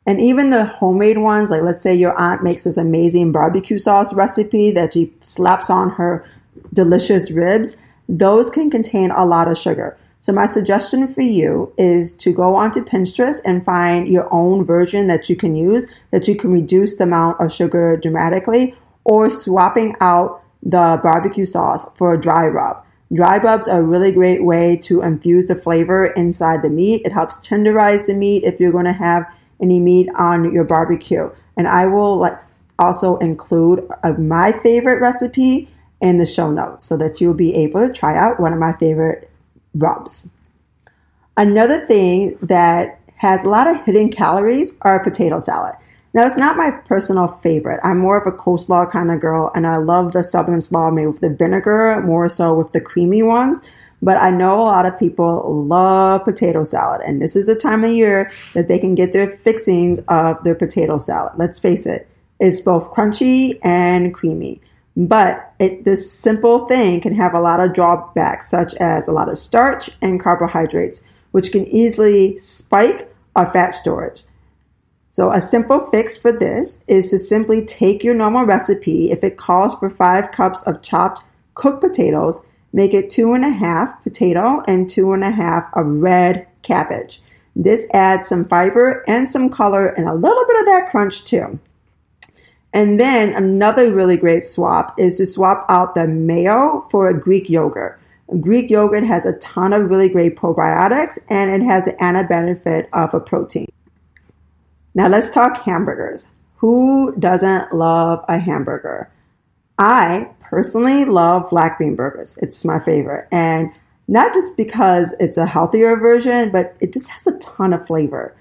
And 0.06 0.20
even 0.20 0.50
the 0.50 0.64
homemade 0.64 1.18
ones, 1.18 1.50
like 1.50 1.62
let's 1.62 1.82
say 1.82 1.94
your 1.94 2.18
aunt 2.18 2.42
makes 2.42 2.64
this 2.64 2.76
amazing 2.76 3.32
barbecue 3.32 3.78
sauce 3.78 4.12
recipe 4.12 4.70
that 4.72 4.94
she 4.94 5.12
slaps 5.22 5.68
on 5.68 5.90
her 5.90 6.24
delicious 6.72 7.30
ribs, 7.30 7.76
those 8.08 8.48
can 8.50 8.70
contain 8.70 9.10
a 9.10 9.24
lot 9.24 9.48
of 9.48 9.58
sugar. 9.58 9.98
So 10.20 10.32
my 10.32 10.46
suggestion 10.46 11.12
for 11.12 11.22
you 11.22 11.72
is 11.78 12.12
to 12.12 12.32
go 12.32 12.56
onto 12.56 12.84
Pinterest 12.84 13.38
and 13.44 13.64
find 13.64 14.08
your 14.08 14.32
own 14.32 14.64
version 14.64 15.06
that 15.06 15.28
you 15.28 15.36
can 15.36 15.54
use 15.54 15.86
that 16.10 16.26
you 16.26 16.36
can 16.36 16.52
reduce 16.52 16.96
the 16.96 17.04
amount 17.04 17.40
of 17.40 17.52
sugar 17.52 17.96
dramatically 17.96 18.74
or 19.04 19.30
swapping 19.30 19.94
out 20.00 20.42
the 20.62 21.00
barbecue 21.02 21.44
sauce 21.44 21.84
for 21.96 22.14
a 22.14 22.20
dry 22.20 22.46
rub. 22.46 22.84
Dry 23.12 23.38
rubs 23.38 23.68
are 23.68 23.80
a 23.80 23.82
really 23.82 24.12
great 24.12 24.44
way 24.44 24.76
to 24.82 25.00
infuse 25.00 25.46
the 25.46 25.54
flavor 25.54 26.06
inside 26.06 26.62
the 26.62 26.68
meat. 26.68 27.02
It 27.06 27.12
helps 27.12 27.36
tenderize 27.38 28.06
the 28.06 28.14
meat 28.14 28.44
if 28.44 28.60
you're 28.60 28.72
going 28.72 28.84
to 28.84 28.92
have 28.92 29.24
any 29.62 29.80
meat 29.80 30.08
on 30.16 30.52
your 30.52 30.64
barbecue. 30.64 31.30
And 31.56 31.66
I 31.66 31.86
will 31.86 32.38
also 32.78 33.16
include 33.16 33.88
a, 34.02 34.12
my 34.12 34.52
favorite 34.62 35.00
recipe 35.00 35.68
in 36.00 36.18
the 36.18 36.26
show 36.26 36.50
notes 36.50 36.84
so 36.84 36.96
that 36.98 37.20
you'll 37.20 37.34
be 37.34 37.54
able 37.54 37.86
to 37.86 37.92
try 37.92 38.16
out 38.16 38.38
one 38.38 38.52
of 38.52 38.58
my 38.58 38.72
favorite 38.74 39.30
rubs. 39.74 40.26
Another 41.36 41.86
thing 41.86 42.38
that 42.42 43.00
has 43.16 43.42
a 43.42 43.48
lot 43.48 43.66
of 43.66 43.84
hidden 43.84 44.10
calories 44.10 44.74
are 44.82 45.02
potato 45.02 45.38
salad. 45.38 45.74
Now, 46.14 46.26
it's 46.26 46.36
not 46.36 46.56
my 46.56 46.70
personal 46.70 47.38
favorite. 47.42 47.80
I'm 47.84 47.98
more 47.98 48.18
of 48.18 48.26
a 48.26 48.36
coleslaw 48.36 48.90
kind 48.90 49.10
of 49.10 49.20
girl, 49.20 49.52
and 49.54 49.66
I 49.66 49.76
love 49.76 50.12
the 50.12 50.24
southern 50.24 50.60
slaw 50.60 50.90
made 50.90 51.06
with 51.06 51.20
the 51.20 51.28
vinegar, 51.28 52.00
more 52.02 52.28
so 52.28 52.54
with 52.54 52.72
the 52.72 52.80
creamy 52.80 53.22
ones. 53.22 53.60
But 54.00 54.16
I 54.16 54.30
know 54.30 54.60
a 54.60 54.62
lot 54.62 54.86
of 54.86 54.98
people 54.98 55.64
love 55.66 56.24
potato 56.24 56.64
salad, 56.64 57.02
and 57.04 57.20
this 57.20 57.36
is 57.36 57.46
the 57.46 57.54
time 57.54 57.84
of 57.84 57.90
year 57.90 58.30
that 58.54 58.68
they 58.68 58.78
can 58.78 58.94
get 58.94 59.12
their 59.12 59.36
fixings 59.38 59.98
of 60.08 60.42
their 60.44 60.54
potato 60.54 60.98
salad. 60.98 61.32
Let's 61.36 61.58
face 61.58 61.84
it, 61.84 62.08
it's 62.38 62.60
both 62.60 62.90
crunchy 62.90 63.58
and 63.62 64.14
creamy. 64.14 64.60
But 64.96 65.52
it, 65.58 65.84
this 65.84 66.10
simple 66.10 66.66
thing 66.66 67.00
can 67.00 67.14
have 67.14 67.34
a 67.34 67.40
lot 67.40 67.60
of 67.60 67.72
drawbacks, 67.74 68.48
such 68.48 68.74
as 68.74 69.06
a 69.06 69.12
lot 69.12 69.28
of 69.28 69.38
starch 69.38 69.90
and 70.00 70.20
carbohydrates, 70.20 71.02
which 71.32 71.52
can 71.52 71.66
easily 71.66 72.38
spike 72.38 73.12
our 73.36 73.52
fat 73.52 73.70
storage. 73.74 74.24
So, 75.18 75.32
a 75.32 75.40
simple 75.40 75.84
fix 75.90 76.16
for 76.16 76.30
this 76.30 76.78
is 76.86 77.10
to 77.10 77.18
simply 77.18 77.64
take 77.64 78.04
your 78.04 78.14
normal 78.14 78.44
recipe. 78.44 79.10
If 79.10 79.24
it 79.24 79.36
calls 79.36 79.74
for 79.74 79.90
five 79.90 80.30
cups 80.30 80.62
of 80.62 80.80
chopped 80.80 81.24
cooked 81.54 81.80
potatoes, 81.80 82.38
make 82.72 82.94
it 82.94 83.10
two 83.10 83.32
and 83.32 83.44
a 83.44 83.50
half 83.50 84.00
potato 84.04 84.62
and 84.68 84.88
two 84.88 85.12
and 85.14 85.24
a 85.24 85.32
half 85.32 85.64
of 85.74 85.86
red 85.86 86.46
cabbage. 86.62 87.20
This 87.56 87.84
adds 87.94 88.28
some 88.28 88.44
fiber 88.44 89.02
and 89.08 89.28
some 89.28 89.50
color 89.50 89.88
and 89.88 90.08
a 90.08 90.14
little 90.14 90.44
bit 90.46 90.60
of 90.60 90.66
that 90.66 90.88
crunch 90.92 91.24
too. 91.24 91.58
And 92.72 93.00
then 93.00 93.34
another 93.34 93.92
really 93.92 94.16
great 94.16 94.44
swap 94.44 94.94
is 95.00 95.16
to 95.16 95.26
swap 95.26 95.66
out 95.68 95.96
the 95.96 96.06
mayo 96.06 96.86
for 96.92 97.08
a 97.08 97.20
Greek 97.20 97.50
yogurt. 97.50 97.98
Greek 98.40 98.70
yogurt 98.70 99.02
has 99.02 99.26
a 99.26 99.32
ton 99.38 99.72
of 99.72 99.90
really 99.90 100.08
great 100.08 100.36
probiotics 100.36 101.18
and 101.28 101.50
it 101.50 101.66
has 101.66 101.84
the 101.84 102.00
added 102.00 102.28
benefit 102.28 102.88
of 102.92 103.12
a 103.14 103.18
protein. 103.18 103.66
Now 104.98 105.06
let's 105.06 105.30
talk 105.30 105.58
hamburgers. 105.58 106.26
Who 106.56 107.14
doesn't 107.20 107.72
love 107.72 108.24
a 108.26 108.36
hamburger? 108.36 109.08
I 109.78 110.26
personally 110.40 111.04
love 111.04 111.48
black 111.50 111.78
bean 111.78 111.94
burgers. 111.94 112.36
It's 112.42 112.64
my 112.64 112.80
favorite. 112.80 113.28
And 113.30 113.70
not 114.08 114.34
just 114.34 114.56
because 114.56 115.14
it's 115.20 115.36
a 115.36 115.46
healthier 115.46 115.94
version, 115.94 116.50
but 116.50 116.74
it 116.80 116.92
just 116.92 117.06
has 117.06 117.28
a 117.28 117.38
ton 117.38 117.72
of 117.74 117.86
flavor. 117.86 118.34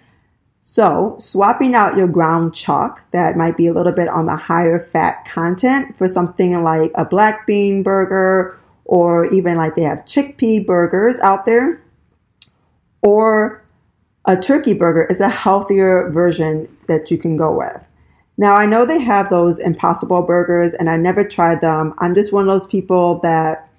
So, 0.60 1.16
swapping 1.20 1.76
out 1.76 1.96
your 1.96 2.08
ground 2.08 2.56
chuck 2.56 3.04
that 3.12 3.38
might 3.38 3.56
be 3.56 3.68
a 3.68 3.74
little 3.74 3.94
bit 3.94 4.08
on 4.08 4.26
the 4.26 4.36
higher 4.36 4.90
fat 4.92 5.26
content 5.26 5.96
for 5.96 6.08
something 6.08 6.64
like 6.64 6.90
a 6.96 7.06
black 7.06 7.46
bean 7.46 7.84
burger, 7.84 8.58
or 8.86 9.32
even 9.32 9.58
like 9.58 9.76
they 9.76 9.84
have 9.84 10.06
chickpea 10.06 10.66
burgers 10.66 11.20
out 11.20 11.46
there, 11.46 11.84
or 13.04 13.64
a 14.28 14.36
turkey 14.36 14.74
burger 14.74 15.06
is 15.06 15.22
a 15.22 15.30
healthier 15.30 16.10
version 16.12 16.68
that 16.88 17.10
you 17.10 17.18
can 17.18 17.38
go 17.38 17.58
with. 17.58 17.82
Now, 18.38 18.56
I 18.56 18.66
know 18.66 18.86
they 18.86 19.00
have 19.00 19.30
those 19.30 19.58
impossible 19.58 20.22
burgers 20.22 20.74
and 20.74 20.90
I 20.90 20.98
never 20.98 21.24
tried 21.24 21.62
them. 21.62 21.96
I'm 22.00 22.14
just 22.14 22.32
one 22.32 22.48
of 22.48 22.54
those 22.54 22.68
people 22.68 23.20
that 23.24 23.70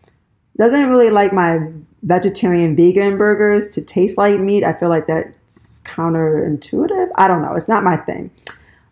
doesn't 0.57 0.89
really 0.89 1.11
like 1.11 1.33
my 1.33 1.61
vegetarian 2.03 2.75
vegan 2.75 3.17
burgers 3.17 3.69
to 3.71 3.83
taste 3.83 4.19
like 4.19 4.41
meat. 4.41 4.65
I 4.65 4.73
feel 4.73 4.89
like 4.89 5.07
that 5.07 5.33
counterintuitive. 5.85 7.11
I 7.17 7.29
don't 7.29 7.43
know. 7.43 7.55
It's 7.55 7.69
not 7.69 7.85
my 7.85 7.97
thing. 7.97 8.31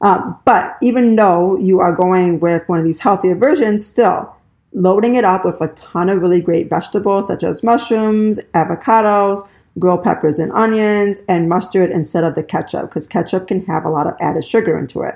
Um, 0.03 0.39
but 0.45 0.77
even 0.83 1.17
though 1.17 1.59
you 1.59 1.81
are 1.81 1.93
going 1.93 2.39
with 2.39 2.69
one 2.69 2.79
of 2.79 2.85
these 2.85 2.99
healthier 2.99 3.35
versions, 3.35 3.85
still 3.85 4.33
loading 4.73 5.15
it 5.15 5.25
up 5.25 5.45
with 5.45 5.61
a 5.61 5.69
ton 5.69 6.11
of 6.11 6.21
really 6.21 6.41
great 6.41 6.69
vegetables 6.69 7.27
such 7.27 7.43
as 7.43 7.63
mushrooms, 7.63 8.39
avocados, 8.55 9.49
grilled 9.79 10.03
peppers 10.03 10.39
and 10.39 10.53
onions, 10.53 11.21
and 11.29 11.49
mustard 11.49 11.91
instead 11.91 12.25
of 12.25 12.35
the 12.35 12.43
ketchup 12.43 12.89
because 12.89 13.07
ketchup 13.07 13.49
can 13.49 13.65
have 13.67 13.85
a 13.85 13.91
lot 13.91 14.07
of 14.07 14.15
added 14.21 14.45
sugar 14.45 14.79
into 14.79 15.03
it. 15.03 15.15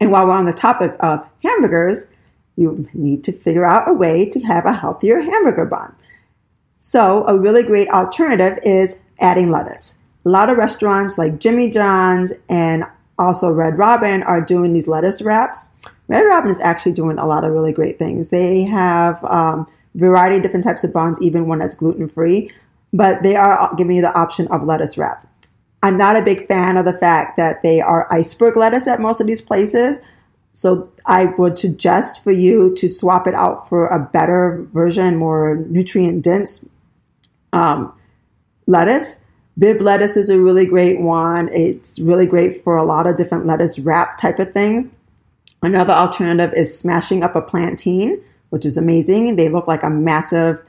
And 0.00 0.10
while 0.10 0.26
we're 0.26 0.32
on 0.32 0.46
the 0.46 0.52
topic 0.52 0.96
of 1.00 1.26
hamburgers, 1.42 2.04
you 2.56 2.88
need 2.92 3.24
to 3.24 3.32
figure 3.32 3.64
out 3.64 3.88
a 3.88 3.92
way 3.92 4.28
to 4.30 4.40
have 4.40 4.66
a 4.66 4.72
healthier 4.72 5.20
hamburger 5.20 5.64
bun. 5.64 5.94
So, 6.78 7.24
a 7.26 7.38
really 7.38 7.62
great 7.62 7.88
alternative 7.88 8.58
is 8.64 8.96
adding 9.20 9.50
lettuce 9.50 9.94
a 10.24 10.28
lot 10.28 10.50
of 10.50 10.56
restaurants 10.56 11.18
like 11.18 11.38
Jimmy 11.38 11.70
John's 11.70 12.32
and 12.48 12.84
also 13.18 13.50
Red 13.50 13.78
Robin 13.78 14.22
are 14.22 14.40
doing 14.40 14.72
these 14.72 14.88
lettuce 14.88 15.22
wraps. 15.22 15.68
Red 16.08 16.20
Robin 16.22 16.50
is 16.50 16.60
actually 16.60 16.92
doing 16.92 17.18
a 17.18 17.26
lot 17.26 17.44
of 17.44 17.52
really 17.52 17.72
great 17.72 17.98
things. 17.98 18.28
They 18.28 18.62
have 18.64 19.22
um, 19.24 19.66
variety 19.94 20.36
of 20.36 20.42
different 20.42 20.64
types 20.64 20.84
of 20.84 20.92
buns, 20.92 21.18
even 21.20 21.46
one 21.46 21.58
that's 21.58 21.74
gluten 21.74 22.08
free, 22.08 22.50
but 22.92 23.22
they 23.22 23.36
are 23.36 23.74
giving 23.76 23.96
you 23.96 24.02
the 24.02 24.14
option 24.14 24.48
of 24.48 24.64
lettuce 24.64 24.98
wrap. 24.98 25.26
I'm 25.82 25.96
not 25.96 26.16
a 26.16 26.22
big 26.22 26.46
fan 26.46 26.76
of 26.76 26.84
the 26.84 26.92
fact 26.92 27.36
that 27.36 27.62
they 27.62 27.80
are 27.80 28.12
iceberg 28.12 28.56
lettuce 28.56 28.86
at 28.86 29.00
most 29.00 29.20
of 29.20 29.26
these 29.26 29.40
places. 29.40 29.98
So 30.52 30.92
I 31.06 31.24
would 31.24 31.58
suggest 31.58 32.22
for 32.22 32.30
you 32.30 32.74
to 32.76 32.88
swap 32.88 33.26
it 33.26 33.34
out 33.34 33.68
for 33.68 33.86
a 33.86 33.98
better 33.98 34.66
version, 34.72 35.16
more 35.16 35.56
nutrient 35.68 36.22
dense 36.22 36.64
um, 37.52 37.92
lettuce 38.66 39.16
Bibb 39.58 39.82
lettuce 39.82 40.16
is 40.16 40.30
a 40.30 40.38
really 40.38 40.64
great 40.64 41.00
one. 41.00 41.48
It's 41.52 41.98
really 41.98 42.26
great 42.26 42.64
for 42.64 42.76
a 42.76 42.84
lot 42.84 43.06
of 43.06 43.16
different 43.16 43.46
lettuce 43.46 43.78
wrap 43.78 44.18
type 44.18 44.38
of 44.38 44.52
things. 44.52 44.90
Another 45.62 45.92
alternative 45.92 46.54
is 46.54 46.76
smashing 46.76 47.22
up 47.22 47.36
a 47.36 47.42
plantain, 47.42 48.20
which 48.48 48.64
is 48.64 48.76
amazing. 48.76 49.36
They 49.36 49.48
look 49.48 49.68
like 49.68 49.82
a 49.82 49.90
massive 49.90 50.64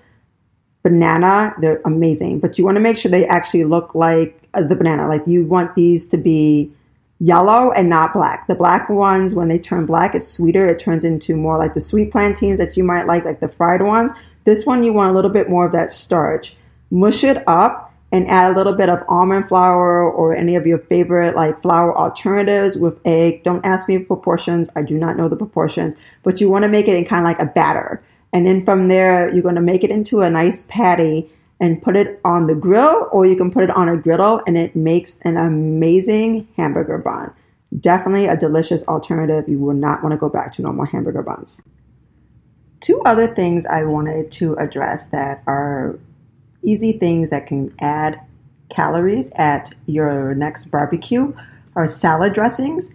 banana. 0.83 1.55
They're 1.59 1.81
amazing, 1.85 2.39
but 2.39 2.57
you 2.57 2.65
want 2.65 2.75
to 2.75 2.81
make 2.81 2.97
sure 2.97 3.09
they 3.09 3.25
actually 3.25 3.63
look 3.63 3.95
like 3.95 4.47
uh, 4.53 4.61
the 4.61 4.75
banana. 4.75 5.07
Like 5.07 5.25
you 5.25 5.45
want 5.45 5.75
these 5.75 6.05
to 6.07 6.17
be 6.17 6.71
yellow 7.19 7.71
and 7.71 7.89
not 7.89 8.13
black. 8.13 8.47
The 8.47 8.55
black 8.55 8.89
ones, 8.89 9.33
when 9.33 9.47
they 9.47 9.57
turn 9.57 9.85
black, 9.85 10.13
it's 10.13 10.27
sweeter. 10.27 10.67
It 10.67 10.79
turns 10.79 11.03
into 11.03 11.35
more 11.35 11.57
like 11.57 11.73
the 11.73 11.79
sweet 11.79 12.11
plantains 12.11 12.59
that 12.59 12.75
you 12.77 12.83
might 12.83 13.07
like, 13.07 13.25
like 13.25 13.39
the 13.39 13.47
fried 13.47 13.81
ones. 13.81 14.11
This 14.43 14.65
one, 14.65 14.83
you 14.83 14.91
want 14.91 15.11
a 15.11 15.13
little 15.13 15.31
bit 15.31 15.49
more 15.49 15.65
of 15.65 15.71
that 15.71 15.89
starch. 15.89 16.55
Mush 16.91 17.23
it 17.23 17.41
up 17.47 17.93
and 18.11 18.27
add 18.27 18.53
a 18.53 18.55
little 18.55 18.73
bit 18.73 18.89
of 18.89 18.99
almond 19.07 19.47
flour 19.47 20.03
or 20.03 20.35
any 20.35 20.55
of 20.55 20.67
your 20.67 20.77
favorite 20.77 21.35
like 21.35 21.61
flour 21.63 21.97
alternatives 21.97 22.75
with 22.77 22.99
egg. 23.05 23.41
Don't 23.41 23.65
ask 23.65 23.87
me 23.87 23.97
proportions. 23.97 24.69
I 24.75 24.83
do 24.83 24.99
not 24.99 25.17
know 25.17 25.27
the 25.27 25.35
proportions, 25.35 25.97
but 26.21 26.39
you 26.39 26.49
want 26.49 26.63
to 26.63 26.69
make 26.69 26.87
it 26.87 26.95
in 26.95 27.05
kind 27.05 27.21
of 27.21 27.25
like 27.25 27.39
a 27.39 27.51
batter. 27.51 28.03
And 28.33 28.45
then 28.47 28.65
from 28.65 28.87
there, 28.87 29.31
you're 29.31 29.43
going 29.43 29.55
to 29.55 29.61
make 29.61 29.83
it 29.83 29.91
into 29.91 30.21
a 30.21 30.29
nice 30.29 30.63
patty 30.63 31.31
and 31.59 31.81
put 31.81 31.95
it 31.95 32.19
on 32.25 32.47
the 32.47 32.55
grill, 32.55 33.07
or 33.11 33.25
you 33.25 33.37
can 33.37 33.51
put 33.51 33.63
it 33.63 33.69
on 33.69 33.87
a 33.87 33.95
griddle 33.95 34.41
and 34.45 34.57
it 34.57 34.75
makes 34.75 35.15
an 35.21 35.37
amazing 35.37 36.47
hamburger 36.57 36.97
bun. 36.97 37.31
Definitely 37.79 38.25
a 38.25 38.35
delicious 38.35 38.83
alternative. 38.83 39.47
You 39.47 39.59
will 39.59 39.75
not 39.75 40.03
want 40.03 40.11
to 40.13 40.17
go 40.17 40.29
back 40.29 40.51
to 40.53 40.61
normal 40.61 40.85
hamburger 40.85 41.21
buns. 41.21 41.61
Two 42.81 43.01
other 43.03 43.33
things 43.33 43.65
I 43.65 43.83
wanted 43.83 44.31
to 44.31 44.55
address 44.55 45.05
that 45.07 45.41
are 45.47 45.97
easy 46.63 46.93
things 46.93 47.29
that 47.29 47.47
can 47.47 47.73
add 47.79 48.19
calories 48.69 49.29
at 49.35 49.73
your 49.85 50.33
next 50.35 50.65
barbecue 50.65 51.33
are 51.75 51.87
salad 51.87 52.33
dressings. 52.33 52.89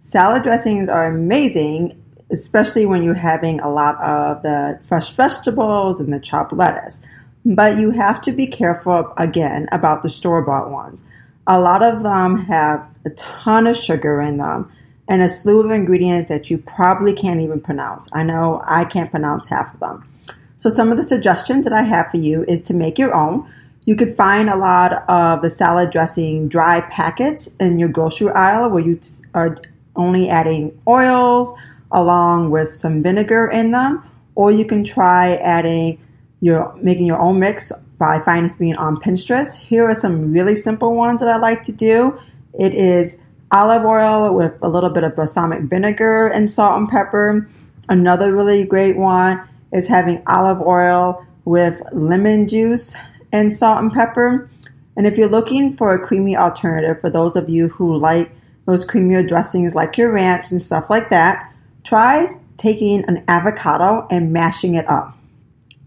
Salad 0.00 0.42
dressings 0.42 0.88
are 0.88 1.06
amazing, 1.06 2.00
especially 2.30 2.86
when 2.86 3.02
you're 3.02 3.14
having 3.14 3.60
a 3.60 3.70
lot 3.70 4.00
of 4.02 4.42
the 4.42 4.78
fresh 4.88 5.14
vegetables 5.14 6.00
and 6.00 6.12
the 6.12 6.20
chopped 6.20 6.52
lettuce. 6.52 6.98
But 7.44 7.78
you 7.78 7.90
have 7.90 8.22
to 8.22 8.32
be 8.32 8.46
careful 8.46 9.12
again 9.18 9.68
about 9.70 10.02
the 10.02 10.08
store 10.08 10.42
bought 10.42 10.70
ones. 10.70 11.02
A 11.46 11.60
lot 11.60 11.82
of 11.82 12.02
them 12.02 12.38
have 12.46 12.86
a 13.04 13.10
ton 13.10 13.66
of 13.66 13.76
sugar 13.76 14.22
in 14.22 14.38
them 14.38 14.72
and 15.08 15.20
a 15.20 15.28
slew 15.28 15.60
of 15.60 15.70
ingredients 15.70 16.28
that 16.28 16.50
you 16.50 16.58
probably 16.58 17.14
can't 17.14 17.40
even 17.40 17.60
pronounce. 17.60 18.08
I 18.12 18.22
know 18.22 18.62
I 18.66 18.84
can't 18.86 19.10
pronounce 19.10 19.46
half 19.46 19.74
of 19.74 19.80
them. 19.80 20.08
So, 20.56 20.70
some 20.70 20.90
of 20.90 20.96
the 20.96 21.04
suggestions 21.04 21.64
that 21.64 21.74
I 21.74 21.82
have 21.82 22.10
for 22.10 22.16
you 22.16 22.44
is 22.44 22.62
to 22.62 22.74
make 22.74 22.98
your 22.98 23.14
own. 23.14 23.52
You 23.84 23.96
could 23.96 24.16
find 24.16 24.48
a 24.48 24.56
lot 24.56 25.06
of 25.10 25.42
the 25.42 25.50
salad 25.50 25.90
dressing 25.90 26.48
dry 26.48 26.80
packets 26.80 27.50
in 27.60 27.78
your 27.78 27.90
grocery 27.90 28.30
aisle 28.30 28.70
where 28.70 28.82
you 28.82 28.98
are 29.34 29.60
only 29.94 30.30
adding 30.30 30.80
oils 30.88 31.52
along 31.94 32.50
with 32.50 32.76
some 32.76 33.02
vinegar 33.02 33.48
in 33.48 33.70
them, 33.70 34.04
or 34.34 34.50
you 34.50 34.66
can 34.66 34.84
try 34.84 35.36
adding 35.36 35.98
your 36.40 36.74
making 36.82 37.06
your 37.06 37.18
own 37.18 37.38
mix 37.38 37.72
by 37.98 38.20
finding 38.20 38.50
something 38.50 38.76
on 38.76 38.96
Pinterest. 38.96 39.54
Here 39.54 39.88
are 39.88 39.94
some 39.94 40.32
really 40.32 40.56
simple 40.56 40.94
ones 40.94 41.20
that 41.20 41.28
I 41.28 41.38
like 41.38 41.62
to 41.64 41.72
do. 41.72 42.18
It 42.58 42.74
is 42.74 43.16
olive 43.52 43.84
oil 43.84 44.34
with 44.34 44.52
a 44.62 44.68
little 44.68 44.90
bit 44.90 45.04
of 45.04 45.14
balsamic 45.14 45.62
vinegar 45.62 46.26
and 46.26 46.50
salt 46.50 46.76
and 46.76 46.88
pepper. 46.88 47.48
Another 47.88 48.34
really 48.34 48.64
great 48.64 48.96
one 48.96 49.48
is 49.72 49.86
having 49.86 50.22
olive 50.26 50.60
oil 50.60 51.24
with 51.44 51.80
lemon 51.92 52.48
juice 52.48 52.94
and 53.32 53.52
salt 53.52 53.78
and 53.78 53.92
pepper. 53.92 54.50
And 54.96 55.06
if 55.06 55.16
you're 55.16 55.28
looking 55.28 55.76
for 55.76 55.94
a 55.94 56.04
creamy 56.04 56.36
alternative 56.36 57.00
for 57.00 57.10
those 57.10 57.36
of 57.36 57.48
you 57.48 57.68
who 57.68 57.96
like 57.96 58.30
those 58.66 58.84
creamier 58.84 59.26
dressings 59.26 59.74
like 59.74 59.98
your 59.98 60.10
ranch 60.10 60.50
and 60.50 60.60
stuff 60.60 60.86
like 60.90 61.10
that, 61.10 61.52
try 61.84 62.26
taking 62.56 63.04
an 63.04 63.22
avocado 63.28 64.06
and 64.10 64.32
mashing 64.32 64.74
it 64.74 64.88
up. 64.88 65.16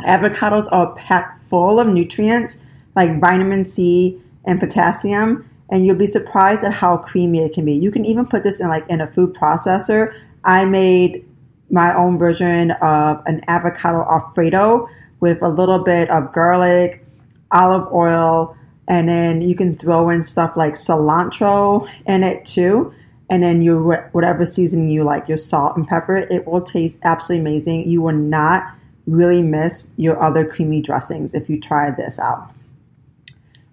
Avocados 0.02 0.72
are 0.72 0.96
packed 0.96 1.50
full 1.50 1.80
of 1.80 1.88
nutrients 1.88 2.58
like 2.96 3.20
vitamin 3.20 3.66
C 3.66 4.22
and 4.46 4.60
potassium, 4.60 5.50
and 5.70 5.86
you'll 5.86 5.96
be 5.96 6.08
surprised 6.08 6.64
at 6.64 6.74
how 6.74 6.98
creamy 6.98 7.44
it 7.44 7.54
can 7.54 7.66
be. 7.66 7.74
You 7.74 7.92
can 7.92 8.06
even 8.06 8.26
put 8.26 8.44
this 8.44 8.60
in 8.60 8.68
like 8.68 8.88
in 8.90 9.02
a 9.02 9.12
food 9.12 9.34
processor. 9.34 10.14
I 10.44 10.66
made 10.66 11.28
my 11.70 11.96
own 11.96 12.18
version 12.18 12.72
of 12.72 13.22
an 13.26 13.42
avocado 13.48 14.02
alfredo 14.10 14.88
with 15.20 15.42
a 15.42 15.50
little 15.50 15.80
bit 15.80 16.10
of 16.10 16.32
garlic, 16.32 17.06
olive 17.52 17.92
oil, 17.92 18.56
and 18.88 19.10
then 19.10 19.42
you 19.42 19.56
can 19.56 19.76
throw 19.76 20.10
in 20.10 20.24
stuff 20.24 20.56
like 20.56 20.76
cilantro 20.76 21.90
in 22.06 22.24
it 22.24 22.46
too. 22.46 22.94
And 23.30 23.44
then 23.44 23.62
your 23.62 24.10
whatever 24.14 24.46
seasoning 24.46 24.90
you 24.90 25.04
like, 25.04 25.28
your 25.28 25.38
salt 25.38 25.76
and 25.76 25.88
pepper, 25.88 26.16
it 26.16 26.48
will 26.48 26.62
taste 26.62 27.00
absolutely 27.04 27.50
amazing. 27.50 27.90
You 27.90 28.02
will 28.02 28.14
not 28.14 28.74
really 29.06 29.42
miss 29.42 29.88
your 29.98 30.22
other 30.22 30.46
creamy 30.46 30.82
dressings 30.82 31.34
if 31.34 31.50
you 31.50 31.60
try 31.60 31.92
this 31.92 32.20
out. 32.20 32.52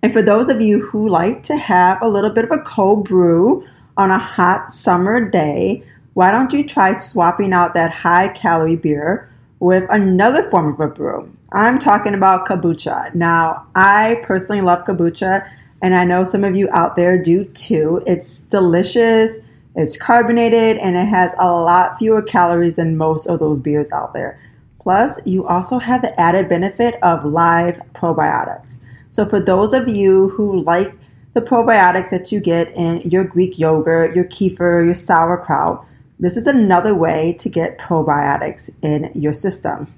And 0.02 0.12
for 0.12 0.22
those 0.22 0.48
of 0.48 0.60
you 0.60 0.80
who 0.80 1.08
like 1.08 1.42
to 1.44 1.56
have 1.56 2.02
a 2.02 2.08
little 2.08 2.30
bit 2.30 2.44
of 2.44 2.50
a 2.50 2.62
cold 2.62 3.08
brew 3.08 3.66
on 3.96 4.10
a 4.10 4.18
hot 4.18 4.72
summer 4.72 5.20
day, 5.30 5.84
why 6.14 6.30
don't 6.30 6.52
you 6.52 6.66
try 6.66 6.92
swapping 6.92 7.52
out 7.52 7.74
that 7.74 7.90
high 7.90 8.28
calorie 8.28 8.76
beer 8.76 9.30
with 9.60 9.84
another 9.90 10.48
form 10.50 10.72
of 10.72 10.80
a 10.80 10.88
brew? 10.88 11.34
I'm 11.52 11.78
talking 11.78 12.14
about 12.14 12.46
kombucha. 12.46 13.14
Now, 13.14 13.66
I 13.74 14.20
personally 14.24 14.60
love 14.60 14.84
kombucha, 14.84 15.48
and 15.80 15.94
I 15.94 16.04
know 16.04 16.24
some 16.24 16.44
of 16.44 16.54
you 16.54 16.68
out 16.70 16.96
there 16.96 17.16
do 17.16 17.44
too. 17.44 18.02
It's 18.06 18.40
delicious, 18.40 19.38
it's 19.76 19.96
carbonated, 19.96 20.76
and 20.78 20.96
it 20.96 21.06
has 21.06 21.32
a 21.38 21.50
lot 21.50 21.98
fewer 21.98 22.22
calories 22.22 22.76
than 22.76 22.96
most 22.96 23.26
of 23.26 23.40
those 23.40 23.58
beers 23.58 23.90
out 23.90 24.12
there. 24.12 24.40
Plus, 24.80 25.18
you 25.24 25.46
also 25.46 25.78
have 25.78 26.02
the 26.02 26.18
added 26.20 26.48
benefit 26.48 26.96
of 27.02 27.24
live 27.24 27.80
probiotics. 27.94 28.76
So, 29.10 29.26
for 29.28 29.40
those 29.40 29.72
of 29.72 29.88
you 29.88 30.28
who 30.30 30.60
like 30.60 30.92
the 31.32 31.40
probiotics 31.40 32.10
that 32.10 32.30
you 32.30 32.38
get 32.38 32.72
in 32.76 33.00
your 33.00 33.24
Greek 33.24 33.58
yogurt, 33.58 34.14
your 34.14 34.26
kefir, 34.26 34.84
your 34.84 34.94
sauerkraut, 34.94 35.84
this 36.20 36.36
is 36.36 36.46
another 36.46 36.94
way 36.94 37.32
to 37.40 37.48
get 37.48 37.78
probiotics 37.78 38.70
in 38.82 39.10
your 39.14 39.32
system. 39.32 39.92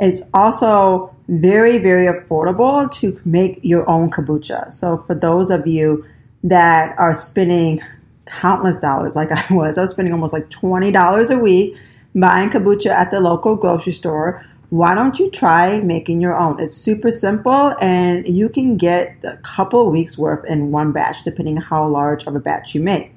It's 0.00 0.20
also 0.34 1.14
very, 1.28 1.78
very 1.78 2.06
affordable 2.06 2.90
to 3.00 3.20
make 3.24 3.60
your 3.62 3.88
own 3.88 4.10
kombucha. 4.10 4.74
So, 4.74 5.04
for 5.06 5.14
those 5.14 5.50
of 5.50 5.66
you 5.66 6.04
that 6.44 6.98
are 6.98 7.14
spending 7.14 7.80
countless 8.28 8.78
dollars, 8.78 9.16
like 9.16 9.32
I 9.32 9.44
was, 9.52 9.78
I 9.78 9.82
was 9.82 9.90
spending 9.90 10.12
almost 10.12 10.32
like 10.32 10.48
$20 10.50 11.30
a 11.30 11.38
week 11.38 11.76
buying 12.14 12.50
kombucha 12.50 12.90
at 12.90 13.10
the 13.10 13.20
local 13.20 13.56
grocery 13.56 13.92
store. 13.92 14.44
Why 14.70 14.94
don't 14.94 15.18
you 15.18 15.30
try 15.30 15.80
making 15.80 16.20
your 16.20 16.36
own? 16.36 16.60
It's 16.60 16.74
super 16.74 17.10
simple 17.10 17.74
and 17.80 18.28
you 18.28 18.48
can 18.48 18.76
get 18.76 19.16
a 19.24 19.38
couple 19.38 19.90
weeks 19.90 20.18
worth 20.18 20.44
in 20.46 20.70
one 20.70 20.92
batch, 20.92 21.24
depending 21.24 21.56
on 21.56 21.62
how 21.62 21.88
large 21.88 22.24
of 22.24 22.34
a 22.34 22.40
batch 22.40 22.74
you 22.74 22.82
make. 22.82 23.12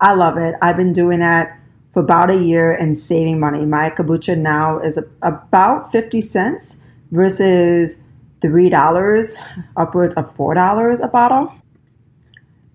I 0.00 0.12
love 0.12 0.36
it. 0.36 0.54
I've 0.60 0.76
been 0.76 0.92
doing 0.92 1.20
that 1.20 1.58
for 1.92 2.00
about 2.00 2.30
a 2.30 2.36
year 2.36 2.72
and 2.72 2.98
saving 2.98 3.40
money. 3.40 3.64
My 3.64 3.88
kombucha 3.88 4.36
now 4.36 4.78
is 4.80 4.98
about 5.22 5.92
50 5.92 6.20
cents 6.20 6.76
versus 7.12 7.96
$3, 8.40 9.36
upwards 9.76 10.14
of 10.14 10.36
$4 10.36 11.02
a 11.02 11.08
bottle. 11.08 11.52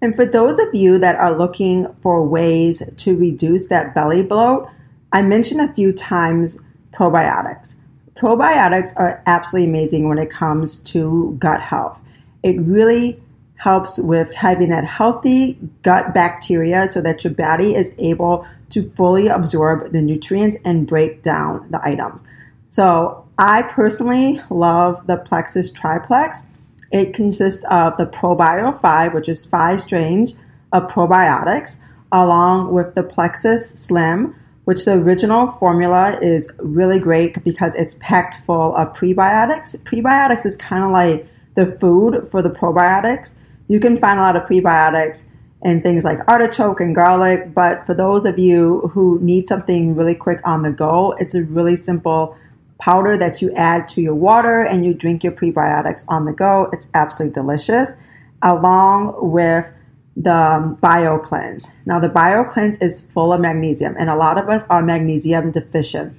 And 0.02 0.16
for 0.16 0.26
those 0.26 0.60
of 0.60 0.74
you 0.74 0.98
that 1.00 1.16
are 1.16 1.38
looking 1.38 1.88
for 2.02 2.24
ways 2.24 2.82
to 2.98 3.18
reduce 3.18 3.68
that 3.68 3.94
belly 3.94 4.24
bloat, 4.24 4.70
I 5.12 5.22
mentioned 5.22 5.62
a 5.62 5.74
few 5.74 5.92
times 5.92 6.58
probiotics. 6.94 7.76
Probiotics 8.16 8.94
are 8.96 9.22
absolutely 9.26 9.70
amazing 9.70 10.08
when 10.08 10.18
it 10.18 10.30
comes 10.30 10.80
to 10.80 11.36
gut 11.40 11.62
health. 11.62 11.98
It 12.44 12.60
really 12.60 13.22
helps 13.56 13.98
with 13.98 14.34
having 14.34 14.70
that 14.70 14.86
healthy 14.86 15.58
gut 15.84 16.14
bacteria 16.14 16.88
so 16.88 17.02
that 17.02 17.24
your 17.24 17.34
body 17.34 17.76
is 17.76 17.92
able 17.98 18.48
to 18.70 18.90
fully 18.92 19.28
absorb 19.28 19.92
the 19.92 20.02
nutrients 20.02 20.56
and 20.64 20.88
break 20.88 21.24
down 21.24 21.70
the 21.72 21.86
items. 21.86 22.24
So, 22.70 23.26
I 23.38 23.62
personally 23.64 24.42
love 24.50 25.08
the 25.08 25.16
Plexus 25.16 25.72
Triplex. 25.72 26.44
It 26.92 27.14
consists 27.14 27.64
of 27.70 27.98
the 27.98 28.06
ProBio 28.06 28.82
5, 28.82 29.14
which 29.14 29.30
is 29.30 29.46
five 29.46 29.82
strains 29.82 30.34
of 30.72 30.90
probiotics, 30.90 31.78
along 32.12 32.74
with 32.74 32.96
the 32.96 33.04
Plexus 33.04 33.70
Slim, 33.70 34.36
which 34.66 34.86
the 34.86 34.94
original 34.94 35.48
formula 35.48 36.20
is 36.22 36.50
really 36.58 37.00
great 37.00 37.44
because 37.44 37.74
it's 37.76 37.96
packed 38.00 38.38
full 38.46 38.76
of 38.76 38.94
prebiotics. 38.94 39.76
Prebiotics 39.84 40.46
is 40.46 40.58
kind 40.58 40.84
of 40.84 40.92
like 40.92 41.28
the 41.56 41.78
food 41.80 42.28
for 42.32 42.42
the 42.42 42.50
probiotics. 42.50 43.34
You 43.68 43.80
can 43.80 43.98
find 43.98 44.20
a 44.20 44.24
lot 44.24 44.36
of 44.36 44.44
prebiotics 44.44 45.24
in 45.62 45.82
things 45.82 46.04
like 46.04 46.20
artichoke 46.28 46.80
and 46.80 46.96
garlic, 46.96 47.54
but 47.54 47.86
for 47.86 47.94
those 47.94 48.26
of 48.26 48.40
you 48.40 48.90
who 48.94 49.20
need 49.22 49.48
something 49.48 49.96
really 49.96 50.16
quick 50.16 50.40
on 50.46 50.62
the 50.62 50.72
go, 50.72 51.12
it's 51.20 51.36
a 51.36 51.44
really 51.44 51.76
simple 51.76 52.36
powder 52.80 53.18
that 53.18 53.42
you 53.42 53.52
add 53.54 53.88
to 53.90 54.02
your 54.02 54.16
water 54.16 54.64
and 54.64 54.86
you 54.86 54.94
drink 54.94 55.24
your 55.24 55.34
prebiotics 55.34 56.04
on 56.08 56.26
the 56.26 56.32
go. 56.32 56.70
It's 56.74 56.88
absolutely 56.94 57.34
delicious. 57.34 57.92
along 58.42 59.32
with 59.32 59.66
the 60.16 60.78
bio 60.82 61.18
cleanse. 61.18 61.68
Now, 61.86 62.00
the 62.00 62.10
bio 62.10 62.44
cleanse 62.44 62.78
is 62.78 63.02
full 63.14 63.32
of 63.34 63.42
magnesium, 63.42 63.96
and 63.98 64.10
a 64.10 64.16
lot 64.16 64.38
of 64.38 64.50
us 64.50 64.64
are 64.70 64.82
magnesium 64.82 65.52
deficient. 65.52 66.18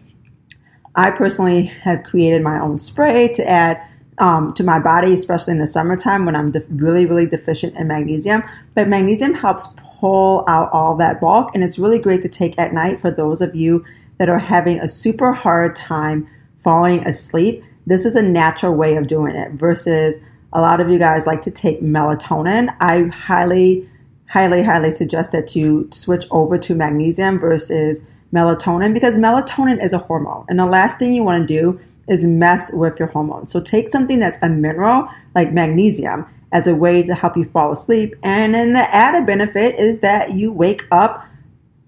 I 0.95 1.11
personally 1.11 1.65
have 1.65 2.05
created 2.05 2.43
my 2.43 2.61
own 2.61 2.79
spray 2.79 3.29
to 3.29 3.49
add 3.49 3.81
um, 4.19 4.53
to 4.55 4.63
my 4.63 4.79
body, 4.79 5.15
especially 5.15 5.53
in 5.53 5.59
the 5.59 5.67
summertime 5.67 6.27
when 6.27 6.37
I'm 6.37 6.51
de- 6.51 6.65
really, 6.69 7.07
really 7.07 7.27
deficient 7.27 7.77
in 7.77 7.89
magnesium. 7.89 8.43
But 8.75 8.89
magnesium 8.89 9.35
helps 9.35 9.69
pull 9.99 10.45
out 10.49 10.71
all 10.73 10.97
that 10.97 11.21
bulk, 11.21 11.55
and 11.55 11.63
it's 11.63 11.79
really 11.79 11.99
great 11.99 12.23
to 12.23 12.29
take 12.29 12.59
at 12.59 12.73
night 12.73 13.01
for 13.01 13.11
those 13.11 13.41
of 13.41 13.55
you 13.55 13.85
that 14.19 14.29
are 14.29 14.39
having 14.39 14.79
a 14.81 14.89
super 14.89 15.33
hard 15.33 15.75
time 15.75 16.29
falling 16.63 17.07
asleep. 17.07 17.65
This 17.87 18.05
is 18.05 18.17
a 18.17 18.23
natural 18.23 18.75
way 18.75 18.97
of 18.97 19.07
doing 19.07 19.35
it 19.35 19.53
versus 19.53 20.17
a 20.53 20.61
lot 20.61 20.81
of 20.81 20.89
you 20.89 20.99
guys 20.99 21.27
like 21.27 21.43
to 21.43 21.51
take 21.51 21.83
melatonin. 21.83 22.75
I 22.81 23.05
highly, 23.05 23.89
highly, 24.29 24.63
highly 24.63 24.91
suggest 24.91 25.33
that 25.33 25.55
you 25.55 25.89
switch 25.93 26.27
over 26.31 26.59
to 26.59 26.75
magnesium 26.75 27.39
versus 27.39 28.01
melatonin 28.33 28.95
because 28.95 29.17
melatonin 29.17 29.83
is 29.83 29.93
a 29.93 29.99
hormone. 29.99 30.45
And 30.49 30.59
the 30.59 30.67
last 30.67 30.99
thing 30.99 31.13
you 31.13 31.25
want 31.25 31.47
to 31.47 31.55
do 31.61 31.81
is 32.09 32.25
mess 32.25 32.73
with 32.73 32.99
your 32.99 33.09
hormones. 33.09 33.53
So 33.53 33.61
take 33.61 33.89
something 33.89 34.19
that's 34.19 34.39
a 34.43 34.49
mineral 34.49 35.09
like 35.35 35.53
magnesium 35.53 36.27
as 36.53 36.67
a 36.67 36.75
way 36.75 37.03
to 37.05 37.15
help 37.15 37.37
you 37.37 37.45
fall 37.45 37.73
asleep. 37.73 38.15
And 38.23 38.55
then 38.55 38.73
the 38.73 38.93
added 38.95 39.27
benefit 39.27 39.79
is 39.79 40.01
that 40.01 40.33
you 40.33 40.53
wake 40.53 40.83
up 40.91 41.25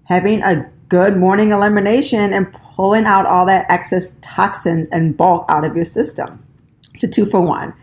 having 0.05 0.41
a 0.41 0.69
good 0.93 1.17
morning 1.17 1.51
elimination 1.51 2.31
and 2.33 2.53
pulling 2.53 3.05
out 3.05 3.25
all 3.25 3.47
that 3.47 3.65
excess 3.67 4.15
toxins 4.21 4.87
and 4.91 5.17
bulk 5.17 5.43
out 5.49 5.65
of 5.65 5.75
your 5.75 5.83
system. 5.83 6.45
It's 6.93 7.03
a 7.03 7.07
two 7.07 7.25
for 7.25 7.41
one. 7.41 7.73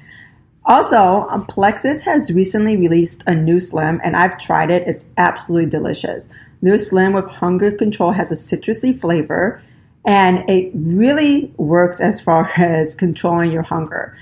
Also, 0.65 1.27
um, 1.29 1.45
Plexus 1.47 2.03
has 2.03 2.31
recently 2.31 2.77
released 2.77 3.25
a 3.27 3.35
new 3.35 3.59
slim, 3.59 4.01
and 4.05 4.15
I've 4.15 4.39
tried 4.39 4.71
it. 4.71 4.87
It's 4.87 5.05
absolutely 5.17 5.69
delicious. 5.69 6.29
Their 6.63 6.79
slim 6.79 7.13
with 7.13 7.25
hunger 7.25 7.73
control 7.73 8.13
has 8.13 8.31
a 8.31 8.37
citrusy 8.37 9.01
flavor, 9.01 9.61
and 10.05 10.49
it 10.49 10.71
really 10.73 11.53
works 11.57 11.99
as 12.01 12.21
far 12.21 12.49
as 12.57 12.95
controlling 12.95 13.51
your 13.51 13.63
hunger. 13.65 14.17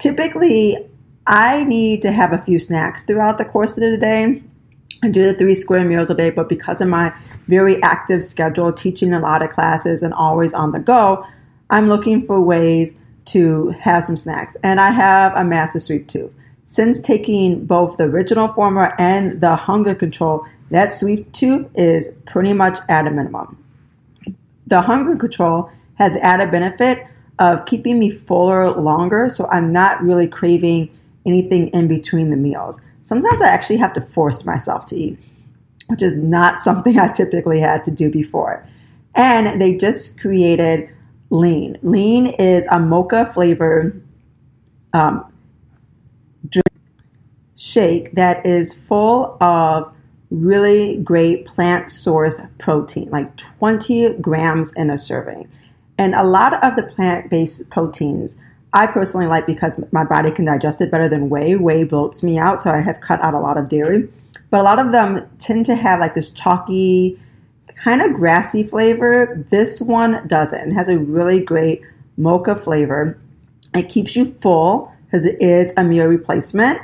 Typically, 0.00 0.84
I 1.28 1.62
need 1.62 2.02
to 2.02 2.10
have 2.10 2.32
a 2.32 2.42
few 2.42 2.58
snacks 2.58 3.04
throughout 3.04 3.38
the 3.38 3.44
course 3.44 3.76
of 3.76 3.82
the 3.88 3.98
day 3.98 4.42
and 5.02 5.14
do 5.14 5.24
the 5.24 5.34
three 5.34 5.54
square 5.54 5.84
meals 5.84 6.10
a 6.10 6.14
day, 6.14 6.30
but 6.30 6.48
because 6.48 6.80
of 6.80 6.88
my 6.88 7.12
very 7.48 7.82
active 7.82 8.22
schedule, 8.22 8.72
teaching 8.72 9.12
a 9.12 9.20
lot 9.20 9.42
of 9.42 9.50
classes 9.50 10.02
and 10.02 10.14
always 10.14 10.54
on 10.54 10.72
the 10.72 10.78
go, 10.78 11.26
I'm 11.70 11.88
looking 11.88 12.26
for 12.26 12.40
ways 12.40 12.94
to 13.26 13.70
have 13.70 14.04
some 14.04 14.16
snacks. 14.16 14.56
And 14.62 14.80
I 14.80 14.90
have 14.90 15.32
a 15.34 15.44
master 15.44 15.80
sweet 15.80 16.08
tooth. 16.08 16.32
Since 16.66 17.00
taking 17.00 17.66
both 17.66 17.96
the 17.96 18.04
original 18.04 18.52
formula 18.52 18.94
and 18.98 19.40
the 19.40 19.56
hunger 19.56 19.94
control, 19.94 20.46
that 20.70 20.92
sweet 20.92 21.32
tooth 21.32 21.66
is 21.74 22.08
pretty 22.26 22.52
much 22.52 22.78
at 22.88 23.06
a 23.06 23.10
minimum. 23.10 23.62
The 24.66 24.80
hunger 24.80 25.16
control 25.16 25.70
has 25.94 26.16
added 26.16 26.50
benefit 26.50 27.06
of 27.38 27.66
keeping 27.66 27.98
me 27.98 28.18
fuller 28.26 28.70
longer, 28.70 29.28
so 29.28 29.46
I'm 29.48 29.72
not 29.72 30.02
really 30.02 30.26
craving 30.26 30.88
anything 31.26 31.68
in 31.68 31.88
between 31.88 32.30
the 32.30 32.36
meals. 32.36 32.76
Sometimes 33.02 33.42
I 33.42 33.48
actually 33.48 33.78
have 33.78 33.92
to 33.94 34.00
force 34.00 34.44
myself 34.44 34.86
to 34.86 34.96
eat, 34.96 35.18
which 35.88 36.02
is 36.02 36.14
not 36.14 36.62
something 36.62 36.98
I 36.98 37.08
typically 37.08 37.60
had 37.60 37.84
to 37.84 37.90
do 37.90 38.10
before. 38.10 38.66
And 39.14 39.60
they 39.60 39.74
just 39.74 40.18
created 40.18 40.88
Lean. 41.30 41.78
Lean 41.82 42.26
is 42.26 42.64
a 42.70 42.78
mocha 42.78 43.30
flavored 43.32 44.02
um, 44.92 45.32
drink 46.48 46.66
shake 47.56 48.12
that 48.12 48.44
is 48.44 48.74
full 48.74 49.36
of 49.40 49.94
really 50.30 50.96
great 50.98 51.46
plant 51.46 51.90
source 51.90 52.38
protein, 52.58 53.08
like 53.10 53.36
20 53.36 54.14
grams 54.14 54.72
in 54.72 54.90
a 54.90 54.98
serving. 54.98 55.48
And 55.98 56.14
a 56.14 56.24
lot 56.24 56.62
of 56.64 56.76
the 56.76 56.82
plant 56.82 57.30
based 57.30 57.68
proteins 57.70 58.36
I 58.74 58.86
personally 58.86 59.26
like 59.26 59.46
because 59.46 59.78
my 59.92 60.04
body 60.04 60.30
can 60.30 60.46
digest 60.46 60.80
it 60.80 60.90
better 60.90 61.08
than 61.08 61.28
whey. 61.28 61.56
Whey 61.56 61.84
bloats 61.84 62.22
me 62.22 62.38
out, 62.38 62.62
so 62.62 62.70
I 62.70 62.80
have 62.80 63.00
cut 63.00 63.22
out 63.22 63.34
a 63.34 63.40
lot 63.40 63.58
of 63.58 63.68
dairy. 63.68 64.08
But 64.50 64.60
a 64.60 64.62
lot 64.62 64.78
of 64.78 64.92
them 64.92 65.28
tend 65.38 65.66
to 65.66 65.74
have 65.74 66.00
like 66.00 66.14
this 66.14 66.30
chalky, 66.30 67.20
kind 67.84 68.00
of 68.00 68.14
grassy 68.14 68.62
flavor. 68.62 69.46
This 69.50 69.80
one 69.80 70.26
doesn't. 70.26 70.70
It 70.70 70.74
has 70.74 70.88
a 70.88 70.98
really 70.98 71.40
great 71.40 71.82
mocha 72.16 72.56
flavor. 72.56 73.18
It 73.74 73.88
keeps 73.88 74.16
you 74.16 74.36
full 74.40 74.92
because 75.04 75.26
it 75.26 75.40
is 75.40 75.72
a 75.76 75.84
meal 75.84 76.06
replacement. 76.06 76.80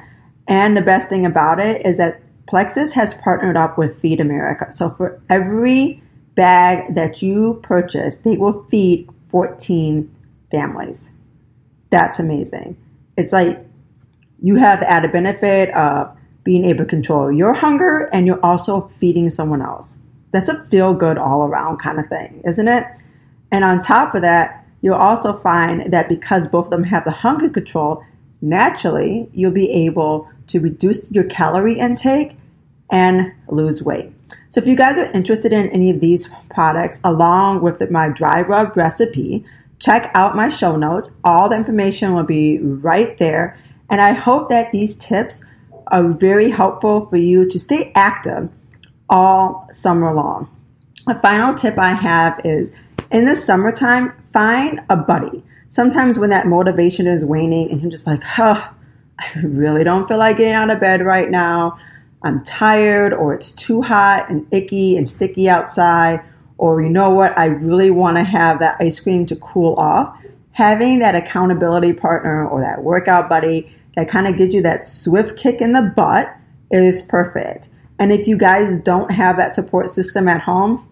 And 0.46 0.76
the 0.76 0.82
best 0.82 1.08
thing 1.08 1.24
about 1.24 1.60
it 1.60 1.84
is 1.86 1.96
that 1.96 2.20
Plexus 2.46 2.92
has 2.92 3.14
partnered 3.14 3.56
up 3.56 3.76
with 3.76 4.00
Feed 4.00 4.20
America. 4.20 4.72
So 4.72 4.90
for 4.90 5.20
every 5.28 6.02
bag 6.34 6.94
that 6.94 7.20
you 7.20 7.60
purchase, 7.62 8.16
they 8.16 8.36
will 8.36 8.64
feed 8.70 9.08
14 9.30 10.14
families. 10.50 11.10
That's 11.90 12.18
amazing. 12.18 12.76
It's 13.16 13.32
like 13.32 13.64
you 14.40 14.56
have 14.56 14.80
the 14.80 14.90
added 14.90 15.12
benefit 15.12 15.74
of 15.74 16.16
being 16.44 16.64
able 16.64 16.84
to 16.84 16.88
control 16.88 17.32
your 17.32 17.52
hunger 17.52 18.08
and 18.12 18.26
you're 18.26 18.44
also 18.44 18.90
feeding 19.00 19.28
someone 19.30 19.62
else. 19.62 19.94
That's 20.30 20.48
a 20.48 20.64
feel 20.70 20.94
good 20.94 21.18
all 21.18 21.42
around 21.42 21.78
kind 21.78 21.98
of 21.98 22.08
thing, 22.08 22.42
isn't 22.46 22.68
it? 22.68 22.84
And 23.50 23.64
on 23.64 23.80
top 23.80 24.14
of 24.14 24.22
that, 24.22 24.64
you'll 24.80 24.94
also 24.94 25.38
find 25.40 25.92
that 25.92 26.08
because 26.08 26.46
both 26.46 26.66
of 26.66 26.70
them 26.70 26.84
have 26.84 27.04
the 27.04 27.10
hunger 27.10 27.48
control, 27.48 28.04
naturally 28.40 29.28
you'll 29.32 29.50
be 29.50 29.70
able 29.70 30.28
to 30.46 30.60
reduce 30.60 31.10
your 31.10 31.24
calorie 31.24 31.78
intake 31.78 32.36
and 32.90 33.32
lose 33.48 33.82
weight. 33.82 34.12
So 34.50 34.60
if 34.60 34.66
you 34.66 34.76
guys 34.76 34.96
are 34.96 35.10
interested 35.12 35.52
in 35.52 35.68
any 35.70 35.90
of 35.90 36.00
these 36.00 36.28
products 36.50 37.00
along 37.04 37.62
with 37.62 37.90
my 37.90 38.08
dry 38.08 38.42
rub 38.42 38.76
recipe, 38.76 39.44
check 39.78 40.10
out 40.14 40.36
my 40.36 40.48
show 40.48 40.76
notes. 40.76 41.10
All 41.24 41.48
the 41.48 41.56
information 41.56 42.14
will 42.14 42.24
be 42.24 42.58
right 42.58 43.16
there. 43.18 43.58
And 43.90 44.00
I 44.00 44.12
hope 44.12 44.48
that 44.50 44.72
these 44.72 44.96
tips 44.96 45.44
are 45.88 46.08
very 46.08 46.50
helpful 46.50 47.06
for 47.06 47.16
you 47.16 47.48
to 47.48 47.58
stay 47.58 47.92
active 47.94 48.50
all 49.08 49.68
summer 49.72 50.12
long. 50.12 50.54
A 51.06 51.18
final 51.20 51.54
tip 51.54 51.78
I 51.78 51.94
have 51.94 52.40
is 52.44 52.70
in 53.10 53.24
the 53.24 53.34
summertime, 53.34 54.12
find 54.32 54.80
a 54.90 54.96
buddy. 54.96 55.42
Sometimes 55.68 56.18
when 56.18 56.30
that 56.30 56.46
motivation 56.46 57.06
is 57.06 57.24
waning 57.24 57.70
and 57.70 57.80
you're 57.80 57.90
just 57.90 58.06
like, 58.06 58.22
huh, 58.22 58.70
I 59.18 59.40
really 59.40 59.84
don't 59.84 60.06
feel 60.06 60.18
like 60.18 60.36
getting 60.36 60.54
out 60.54 60.70
of 60.70 60.80
bed 60.80 61.02
right 61.02 61.30
now. 61.30 61.78
I'm 62.22 62.42
tired, 62.42 63.12
or 63.12 63.34
it's 63.34 63.52
too 63.52 63.80
hot 63.80 64.28
and 64.28 64.46
icky 64.52 64.96
and 64.96 65.08
sticky 65.08 65.48
outside, 65.48 66.20
or 66.58 66.82
you 66.82 66.88
know 66.88 67.10
what, 67.10 67.38
I 67.38 67.46
really 67.46 67.90
want 67.90 68.16
to 68.16 68.24
have 68.24 68.58
that 68.58 68.76
ice 68.80 69.00
cream 69.00 69.24
to 69.26 69.36
cool 69.36 69.74
off. 69.76 70.18
Having 70.52 70.98
that 70.98 71.14
accountability 71.14 71.92
partner 71.92 72.46
or 72.46 72.60
that 72.60 72.82
workout 72.82 73.28
buddy 73.28 73.72
that 73.94 74.08
kind 74.08 74.26
of 74.26 74.36
gives 74.36 74.54
you 74.54 74.62
that 74.62 74.86
swift 74.86 75.38
kick 75.38 75.60
in 75.60 75.72
the 75.72 75.82
butt 75.82 76.34
is 76.70 77.00
perfect. 77.02 77.68
And 77.98 78.12
if 78.12 78.26
you 78.26 78.36
guys 78.36 78.76
don't 78.78 79.10
have 79.10 79.36
that 79.36 79.54
support 79.54 79.90
system 79.90 80.28
at 80.28 80.40
home, 80.40 80.88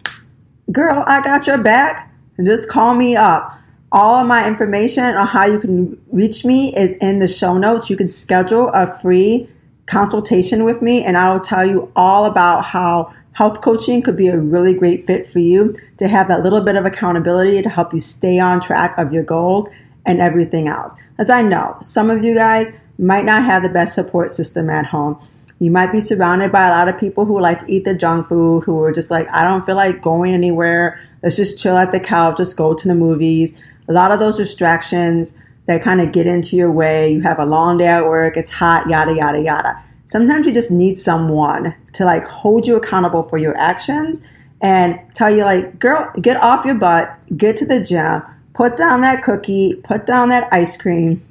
girl, 0.71 1.03
I 1.05 1.21
got 1.21 1.47
your 1.47 1.57
back. 1.57 2.11
Just 2.43 2.69
call 2.69 2.93
me 2.93 3.15
up. 3.15 3.53
All 3.91 4.15
of 4.15 4.27
my 4.27 4.47
information 4.47 5.03
on 5.03 5.27
how 5.27 5.47
you 5.47 5.59
can 5.59 5.99
reach 6.11 6.43
me 6.43 6.75
is 6.75 6.95
in 6.97 7.19
the 7.19 7.27
show 7.27 7.57
notes. 7.57 7.89
You 7.89 7.95
can 7.95 8.09
schedule 8.09 8.69
a 8.73 8.99
free 9.01 9.49
consultation 9.85 10.65
with 10.65 10.81
me, 10.81 11.03
and 11.03 11.17
I 11.17 11.31
will 11.31 11.39
tell 11.39 11.65
you 11.65 11.91
all 11.95 12.25
about 12.25 12.65
how 12.65 13.13
health 13.37 13.61
coaching 13.61 14.01
could 14.01 14.17
be 14.17 14.29
a 14.29 14.35
really 14.35 14.73
great 14.73 15.05
fit 15.05 15.31
for 15.31 15.37
you 15.37 15.77
to 15.95 16.07
have 16.07 16.27
that 16.27 16.41
little 16.41 16.59
bit 16.59 16.75
of 16.75 16.87
accountability 16.87 17.61
to 17.61 17.69
help 17.69 17.93
you 17.93 17.99
stay 17.99 18.39
on 18.39 18.59
track 18.59 18.97
of 18.97 19.13
your 19.13 19.21
goals 19.21 19.69
and 20.07 20.19
everything 20.19 20.67
else. 20.67 20.91
As 21.19 21.29
I 21.29 21.43
know, 21.43 21.77
some 21.79 22.09
of 22.09 22.23
you 22.23 22.33
guys 22.33 22.71
might 22.97 23.25
not 23.25 23.43
have 23.43 23.61
the 23.61 23.69
best 23.69 23.93
support 23.93 24.31
system 24.31 24.71
at 24.71 24.87
home. 24.87 25.21
You 25.59 25.69
might 25.69 25.91
be 25.91 26.01
surrounded 26.01 26.51
by 26.51 26.65
a 26.65 26.71
lot 26.71 26.87
of 26.87 26.99
people 26.99 27.25
who 27.25 27.39
like 27.39 27.59
to 27.59 27.71
eat 27.71 27.83
the 27.83 27.93
junk 27.93 28.27
food, 28.27 28.63
who 28.63 28.81
are 28.81 28.91
just 28.91 29.11
like, 29.11 29.27
I 29.31 29.43
don't 29.43 29.63
feel 29.67 29.75
like 29.75 30.01
going 30.01 30.33
anywhere. 30.33 30.99
Let's 31.21 31.35
just 31.35 31.59
chill 31.59 31.77
at 31.77 31.91
the 31.91 31.99
couch, 31.99 32.37
just 32.37 32.57
go 32.57 32.73
to 32.73 32.87
the 32.87 32.95
movies. 32.95 33.53
A 33.87 33.93
lot 33.93 34.11
of 34.11 34.19
those 34.19 34.37
distractions 34.37 35.31
that 35.67 35.83
kind 35.83 36.01
of 36.01 36.11
get 36.11 36.25
into 36.25 36.55
your 36.55 36.71
way. 36.71 37.11
You 37.11 37.21
have 37.21 37.37
a 37.37 37.45
long 37.45 37.77
day 37.77 37.85
at 37.85 38.05
work, 38.05 38.35
it's 38.35 38.49
hot, 38.49 38.89
yada, 38.89 39.13
yada, 39.13 39.39
yada. 39.39 39.83
Sometimes 40.07 40.47
you 40.47 40.53
just 40.53 40.71
need 40.71 40.97
someone 40.97 41.75
to 41.93 42.05
like 42.05 42.25
hold 42.25 42.65
you 42.65 42.75
accountable 42.77 43.23
for 43.23 43.37
your 43.37 43.55
actions 43.57 44.21
and 44.61 44.99
tell 45.13 45.29
you, 45.29 45.43
like, 45.43 45.77
girl, 45.79 46.11
get 46.21 46.37
off 46.37 46.65
your 46.65 46.75
butt, 46.75 47.15
get 47.37 47.57
to 47.57 47.65
the 47.65 47.79
gym, 47.79 48.23
put 48.53 48.75
down 48.75 49.01
that 49.01 49.23
cookie, 49.23 49.75
put 49.83 50.05
down 50.05 50.29
that 50.29 50.47
ice 50.51 50.75
cream. 50.77 51.23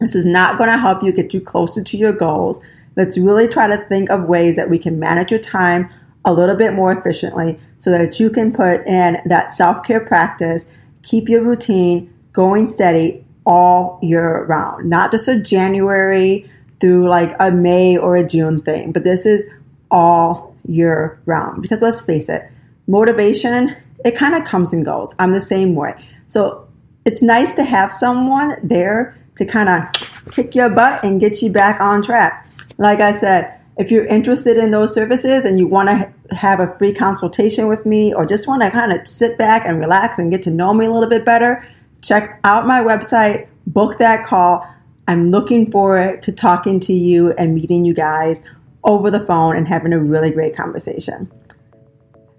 This 0.00 0.14
is 0.14 0.26
not 0.26 0.58
going 0.58 0.70
to 0.70 0.76
help 0.76 1.02
you 1.02 1.12
get 1.12 1.32
you 1.32 1.40
closer 1.40 1.82
to 1.82 1.96
your 1.96 2.12
goals. 2.12 2.58
Let's 2.96 3.16
really 3.16 3.48
try 3.48 3.66
to 3.68 3.82
think 3.88 4.10
of 4.10 4.24
ways 4.24 4.56
that 4.56 4.68
we 4.68 4.78
can 4.78 4.98
manage 4.98 5.30
your 5.30 5.40
time 5.40 5.90
a 6.24 6.32
little 6.32 6.56
bit 6.56 6.74
more 6.74 6.92
efficiently 6.92 7.58
so 7.78 7.90
that 7.90 8.18
you 8.18 8.28
can 8.28 8.52
put 8.52 8.86
in 8.86 9.18
that 9.26 9.52
self 9.52 9.84
care 9.86 10.00
practice, 10.00 10.66
keep 11.02 11.28
your 11.28 11.42
routine 11.42 12.12
going 12.32 12.68
steady 12.68 13.24
all 13.46 13.98
year 14.02 14.44
round, 14.44 14.90
not 14.90 15.12
just 15.12 15.28
a 15.28 15.38
January, 15.38 16.50
through 16.80 17.08
like 17.08 17.34
a 17.40 17.50
May 17.50 17.96
or 17.96 18.16
a 18.16 18.24
June 18.26 18.60
thing, 18.62 18.92
but 18.92 19.04
this 19.04 19.26
is 19.26 19.44
all 19.90 20.54
year 20.66 21.20
round. 21.26 21.62
Because 21.62 21.80
let's 21.80 22.00
face 22.00 22.28
it, 22.28 22.50
motivation, 22.86 23.76
it 24.04 24.16
kind 24.16 24.34
of 24.34 24.44
comes 24.44 24.72
and 24.72 24.84
goes. 24.84 25.14
I'm 25.18 25.32
the 25.32 25.40
same 25.40 25.74
way. 25.74 25.94
So 26.28 26.68
it's 27.04 27.22
nice 27.22 27.54
to 27.54 27.64
have 27.64 27.92
someone 27.92 28.56
there 28.62 29.16
to 29.36 29.44
kind 29.44 29.68
of 29.68 30.32
kick 30.32 30.54
your 30.54 30.68
butt 30.68 31.04
and 31.04 31.20
get 31.20 31.42
you 31.42 31.50
back 31.50 31.80
on 31.80 32.02
track. 32.02 32.48
Like 32.78 33.00
I 33.00 33.12
said, 33.12 33.60
if 33.78 33.90
you're 33.90 34.06
interested 34.06 34.56
in 34.56 34.70
those 34.70 34.94
services 34.94 35.44
and 35.44 35.58
you 35.58 35.66
want 35.66 35.88
to 35.88 36.34
have 36.34 36.60
a 36.60 36.76
free 36.78 36.94
consultation 36.94 37.68
with 37.68 37.84
me 37.84 38.14
or 38.14 38.24
just 38.24 38.48
want 38.48 38.62
to 38.62 38.70
kind 38.70 38.92
of 38.92 39.06
sit 39.06 39.36
back 39.36 39.66
and 39.66 39.78
relax 39.78 40.18
and 40.18 40.30
get 40.30 40.42
to 40.44 40.50
know 40.50 40.72
me 40.72 40.86
a 40.86 40.90
little 40.90 41.08
bit 41.08 41.24
better, 41.24 41.66
check 42.00 42.40
out 42.44 42.66
my 42.66 42.80
website, 42.80 43.46
book 43.66 43.98
that 43.98 44.26
call. 44.26 44.66
I'm 45.08 45.30
looking 45.30 45.70
forward 45.70 46.22
to 46.22 46.32
talking 46.32 46.80
to 46.80 46.92
you 46.92 47.32
and 47.32 47.54
meeting 47.54 47.84
you 47.84 47.94
guys 47.94 48.42
over 48.84 49.10
the 49.10 49.24
phone 49.26 49.56
and 49.56 49.66
having 49.68 49.92
a 49.92 49.98
really 49.98 50.30
great 50.30 50.56
conversation. 50.56 51.30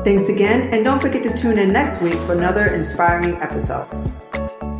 Thanks 0.05 0.29
again, 0.29 0.73
and 0.75 0.85
don't 0.85 1.01
forget 1.01 1.23
to 1.23 1.35
tune 1.35 1.59
in 1.59 1.73
next 1.73 2.03
week 2.03 2.13
for 2.13 2.35
another 2.35 2.67
inspiring 2.67 3.37
episode. 3.37 3.87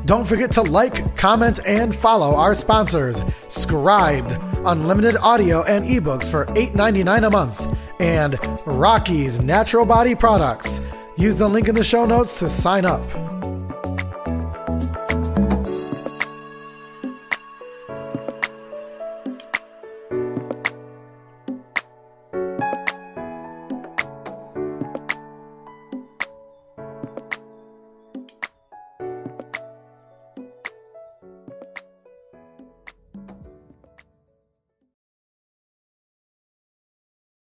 Don't 0.05 0.27
forget 0.27 0.53
to 0.53 0.63
like, 0.63 1.17
comment, 1.17 1.61
and 1.67 1.95
follow 1.95 2.37
our 2.37 2.53
sponsors 2.53 3.23
Scribd, 3.49 4.39
unlimited 4.71 5.17
audio 5.23 5.63
and 5.63 5.87
ebooks 5.87 6.31
for 6.31 6.45
$8.99 6.47 7.27
a 7.27 7.31
month, 7.31 7.79
and 8.01 8.39
Rocky's 8.67 9.43
Natural 9.43 9.87
Body 9.87 10.15
Products. 10.15 10.83
Use 11.17 11.37
the 11.37 11.49
link 11.49 11.69
in 11.69 11.75
the 11.75 11.85
show 11.85 12.05
notes 12.05 12.39
to 12.41 12.51
sign 12.51 12.85
up. 12.85 13.03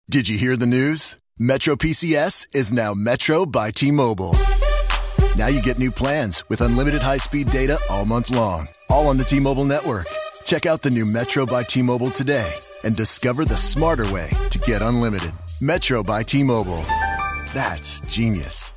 Did 0.09 0.29
you 0.29 0.37
hear 0.37 0.55
the 0.55 0.65
news? 0.65 1.17
Metro 1.37 1.75
PCS 1.75 2.55
is 2.55 2.71
now 2.71 2.93
Metro 2.93 3.45
by 3.45 3.71
T 3.71 3.91
Mobile. 3.91 4.33
Now 5.35 5.47
you 5.47 5.61
get 5.61 5.79
new 5.79 5.91
plans 5.91 6.45
with 6.47 6.61
unlimited 6.61 7.01
high 7.01 7.17
speed 7.17 7.49
data 7.49 7.77
all 7.89 8.05
month 8.05 8.29
long, 8.29 8.69
all 8.89 9.09
on 9.09 9.17
the 9.17 9.25
T 9.25 9.37
Mobile 9.41 9.65
network. 9.65 10.05
Check 10.45 10.65
out 10.65 10.81
the 10.81 10.89
new 10.89 11.05
Metro 11.05 11.45
by 11.45 11.63
T 11.63 11.81
Mobile 11.81 12.09
today 12.09 12.49
and 12.85 12.95
discover 12.95 13.43
the 13.43 13.57
smarter 13.57 14.09
way 14.13 14.29
to 14.49 14.59
get 14.59 14.81
unlimited. 14.81 15.33
Metro 15.61 16.03
by 16.03 16.23
T 16.23 16.41
Mobile. 16.41 16.85
That's 17.53 17.99
genius. 18.09 18.71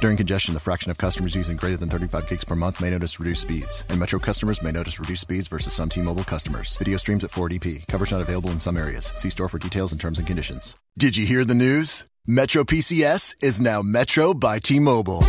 During 0.00 0.16
congestion, 0.16 0.54
the 0.54 0.60
fraction 0.60 0.92
of 0.92 0.98
customers 0.98 1.34
using 1.34 1.56
greater 1.56 1.76
than 1.76 1.88
35 1.88 2.28
gigs 2.28 2.44
per 2.44 2.54
month 2.54 2.80
may 2.80 2.90
notice 2.90 3.18
reduced 3.18 3.42
speeds, 3.42 3.84
and 3.88 3.98
Metro 3.98 4.20
customers 4.20 4.62
may 4.62 4.70
notice 4.70 5.00
reduced 5.00 5.22
speeds 5.22 5.48
versus 5.48 5.72
some 5.72 5.88
T-Mobile 5.88 6.22
customers. 6.22 6.76
Video 6.76 6.96
streams 6.98 7.24
at 7.24 7.32
480p. 7.32 7.88
Coverage 7.88 8.12
not 8.12 8.20
available 8.22 8.50
in 8.52 8.60
some 8.60 8.76
areas. 8.76 9.06
See 9.16 9.28
store 9.28 9.48
for 9.48 9.58
details 9.58 9.90
and 9.90 10.00
terms 10.00 10.18
and 10.18 10.26
conditions. 10.26 10.76
Did 10.96 11.16
you 11.16 11.26
hear 11.26 11.44
the 11.44 11.56
news? 11.56 12.04
Metro 12.28 12.62
PCS 12.62 13.42
is 13.42 13.60
now 13.60 13.82
Metro 13.82 14.34
by 14.34 14.60
T-Mobile. 14.60 15.24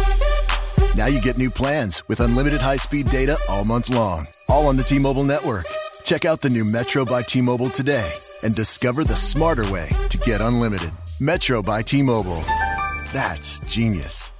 Now 0.95 1.07
you 1.07 1.19
get 1.19 1.37
new 1.37 1.49
plans 1.49 2.03
with 2.07 2.19
unlimited 2.19 2.61
high-speed 2.61 3.09
data 3.09 3.39
all 3.49 3.65
month 3.65 3.89
long, 3.89 4.27
all 4.49 4.67
on 4.67 4.77
the 4.77 4.83
T-Mobile 4.83 5.23
network. 5.23 5.65
Check 6.03 6.25
out 6.25 6.41
the 6.41 6.49
new 6.49 6.63
Metro 6.63 7.05
by 7.05 7.23
T-Mobile 7.23 7.71
today 7.71 8.11
and 8.43 8.53
discover 8.53 9.03
the 9.03 9.15
smarter 9.15 9.69
way 9.71 9.89
to 10.09 10.17
get 10.19 10.41
unlimited. 10.41 10.91
Metro 11.19 11.63
by 11.63 11.81
T-Mobile. 11.81 12.43
That's 13.13 13.59
genius. 13.61 14.31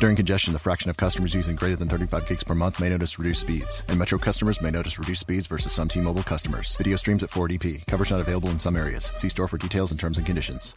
During 0.00 0.16
congestion, 0.16 0.54
the 0.54 0.58
fraction 0.58 0.88
of 0.88 0.96
customers 0.96 1.34
using 1.34 1.56
greater 1.56 1.76
than 1.76 1.86
35 1.86 2.26
gigs 2.26 2.42
per 2.42 2.54
month 2.54 2.80
may 2.80 2.88
notice 2.88 3.18
reduced 3.18 3.42
speeds, 3.42 3.84
and 3.86 3.98
Metro 3.98 4.18
customers 4.18 4.62
may 4.62 4.70
notice 4.70 4.98
reduced 4.98 5.20
speeds 5.20 5.46
versus 5.46 5.72
some 5.72 5.88
T-Mobile 5.88 6.22
customers. 6.22 6.74
Video 6.76 6.96
streams 6.96 7.22
at 7.22 7.28
480p. 7.28 7.86
Coverage 7.86 8.10
not 8.10 8.22
available 8.22 8.48
in 8.48 8.58
some 8.58 8.76
areas. 8.76 9.12
See 9.16 9.28
store 9.28 9.46
for 9.46 9.58
details 9.58 9.90
and 9.90 10.00
terms 10.00 10.16
and 10.16 10.24
conditions. 10.24 10.74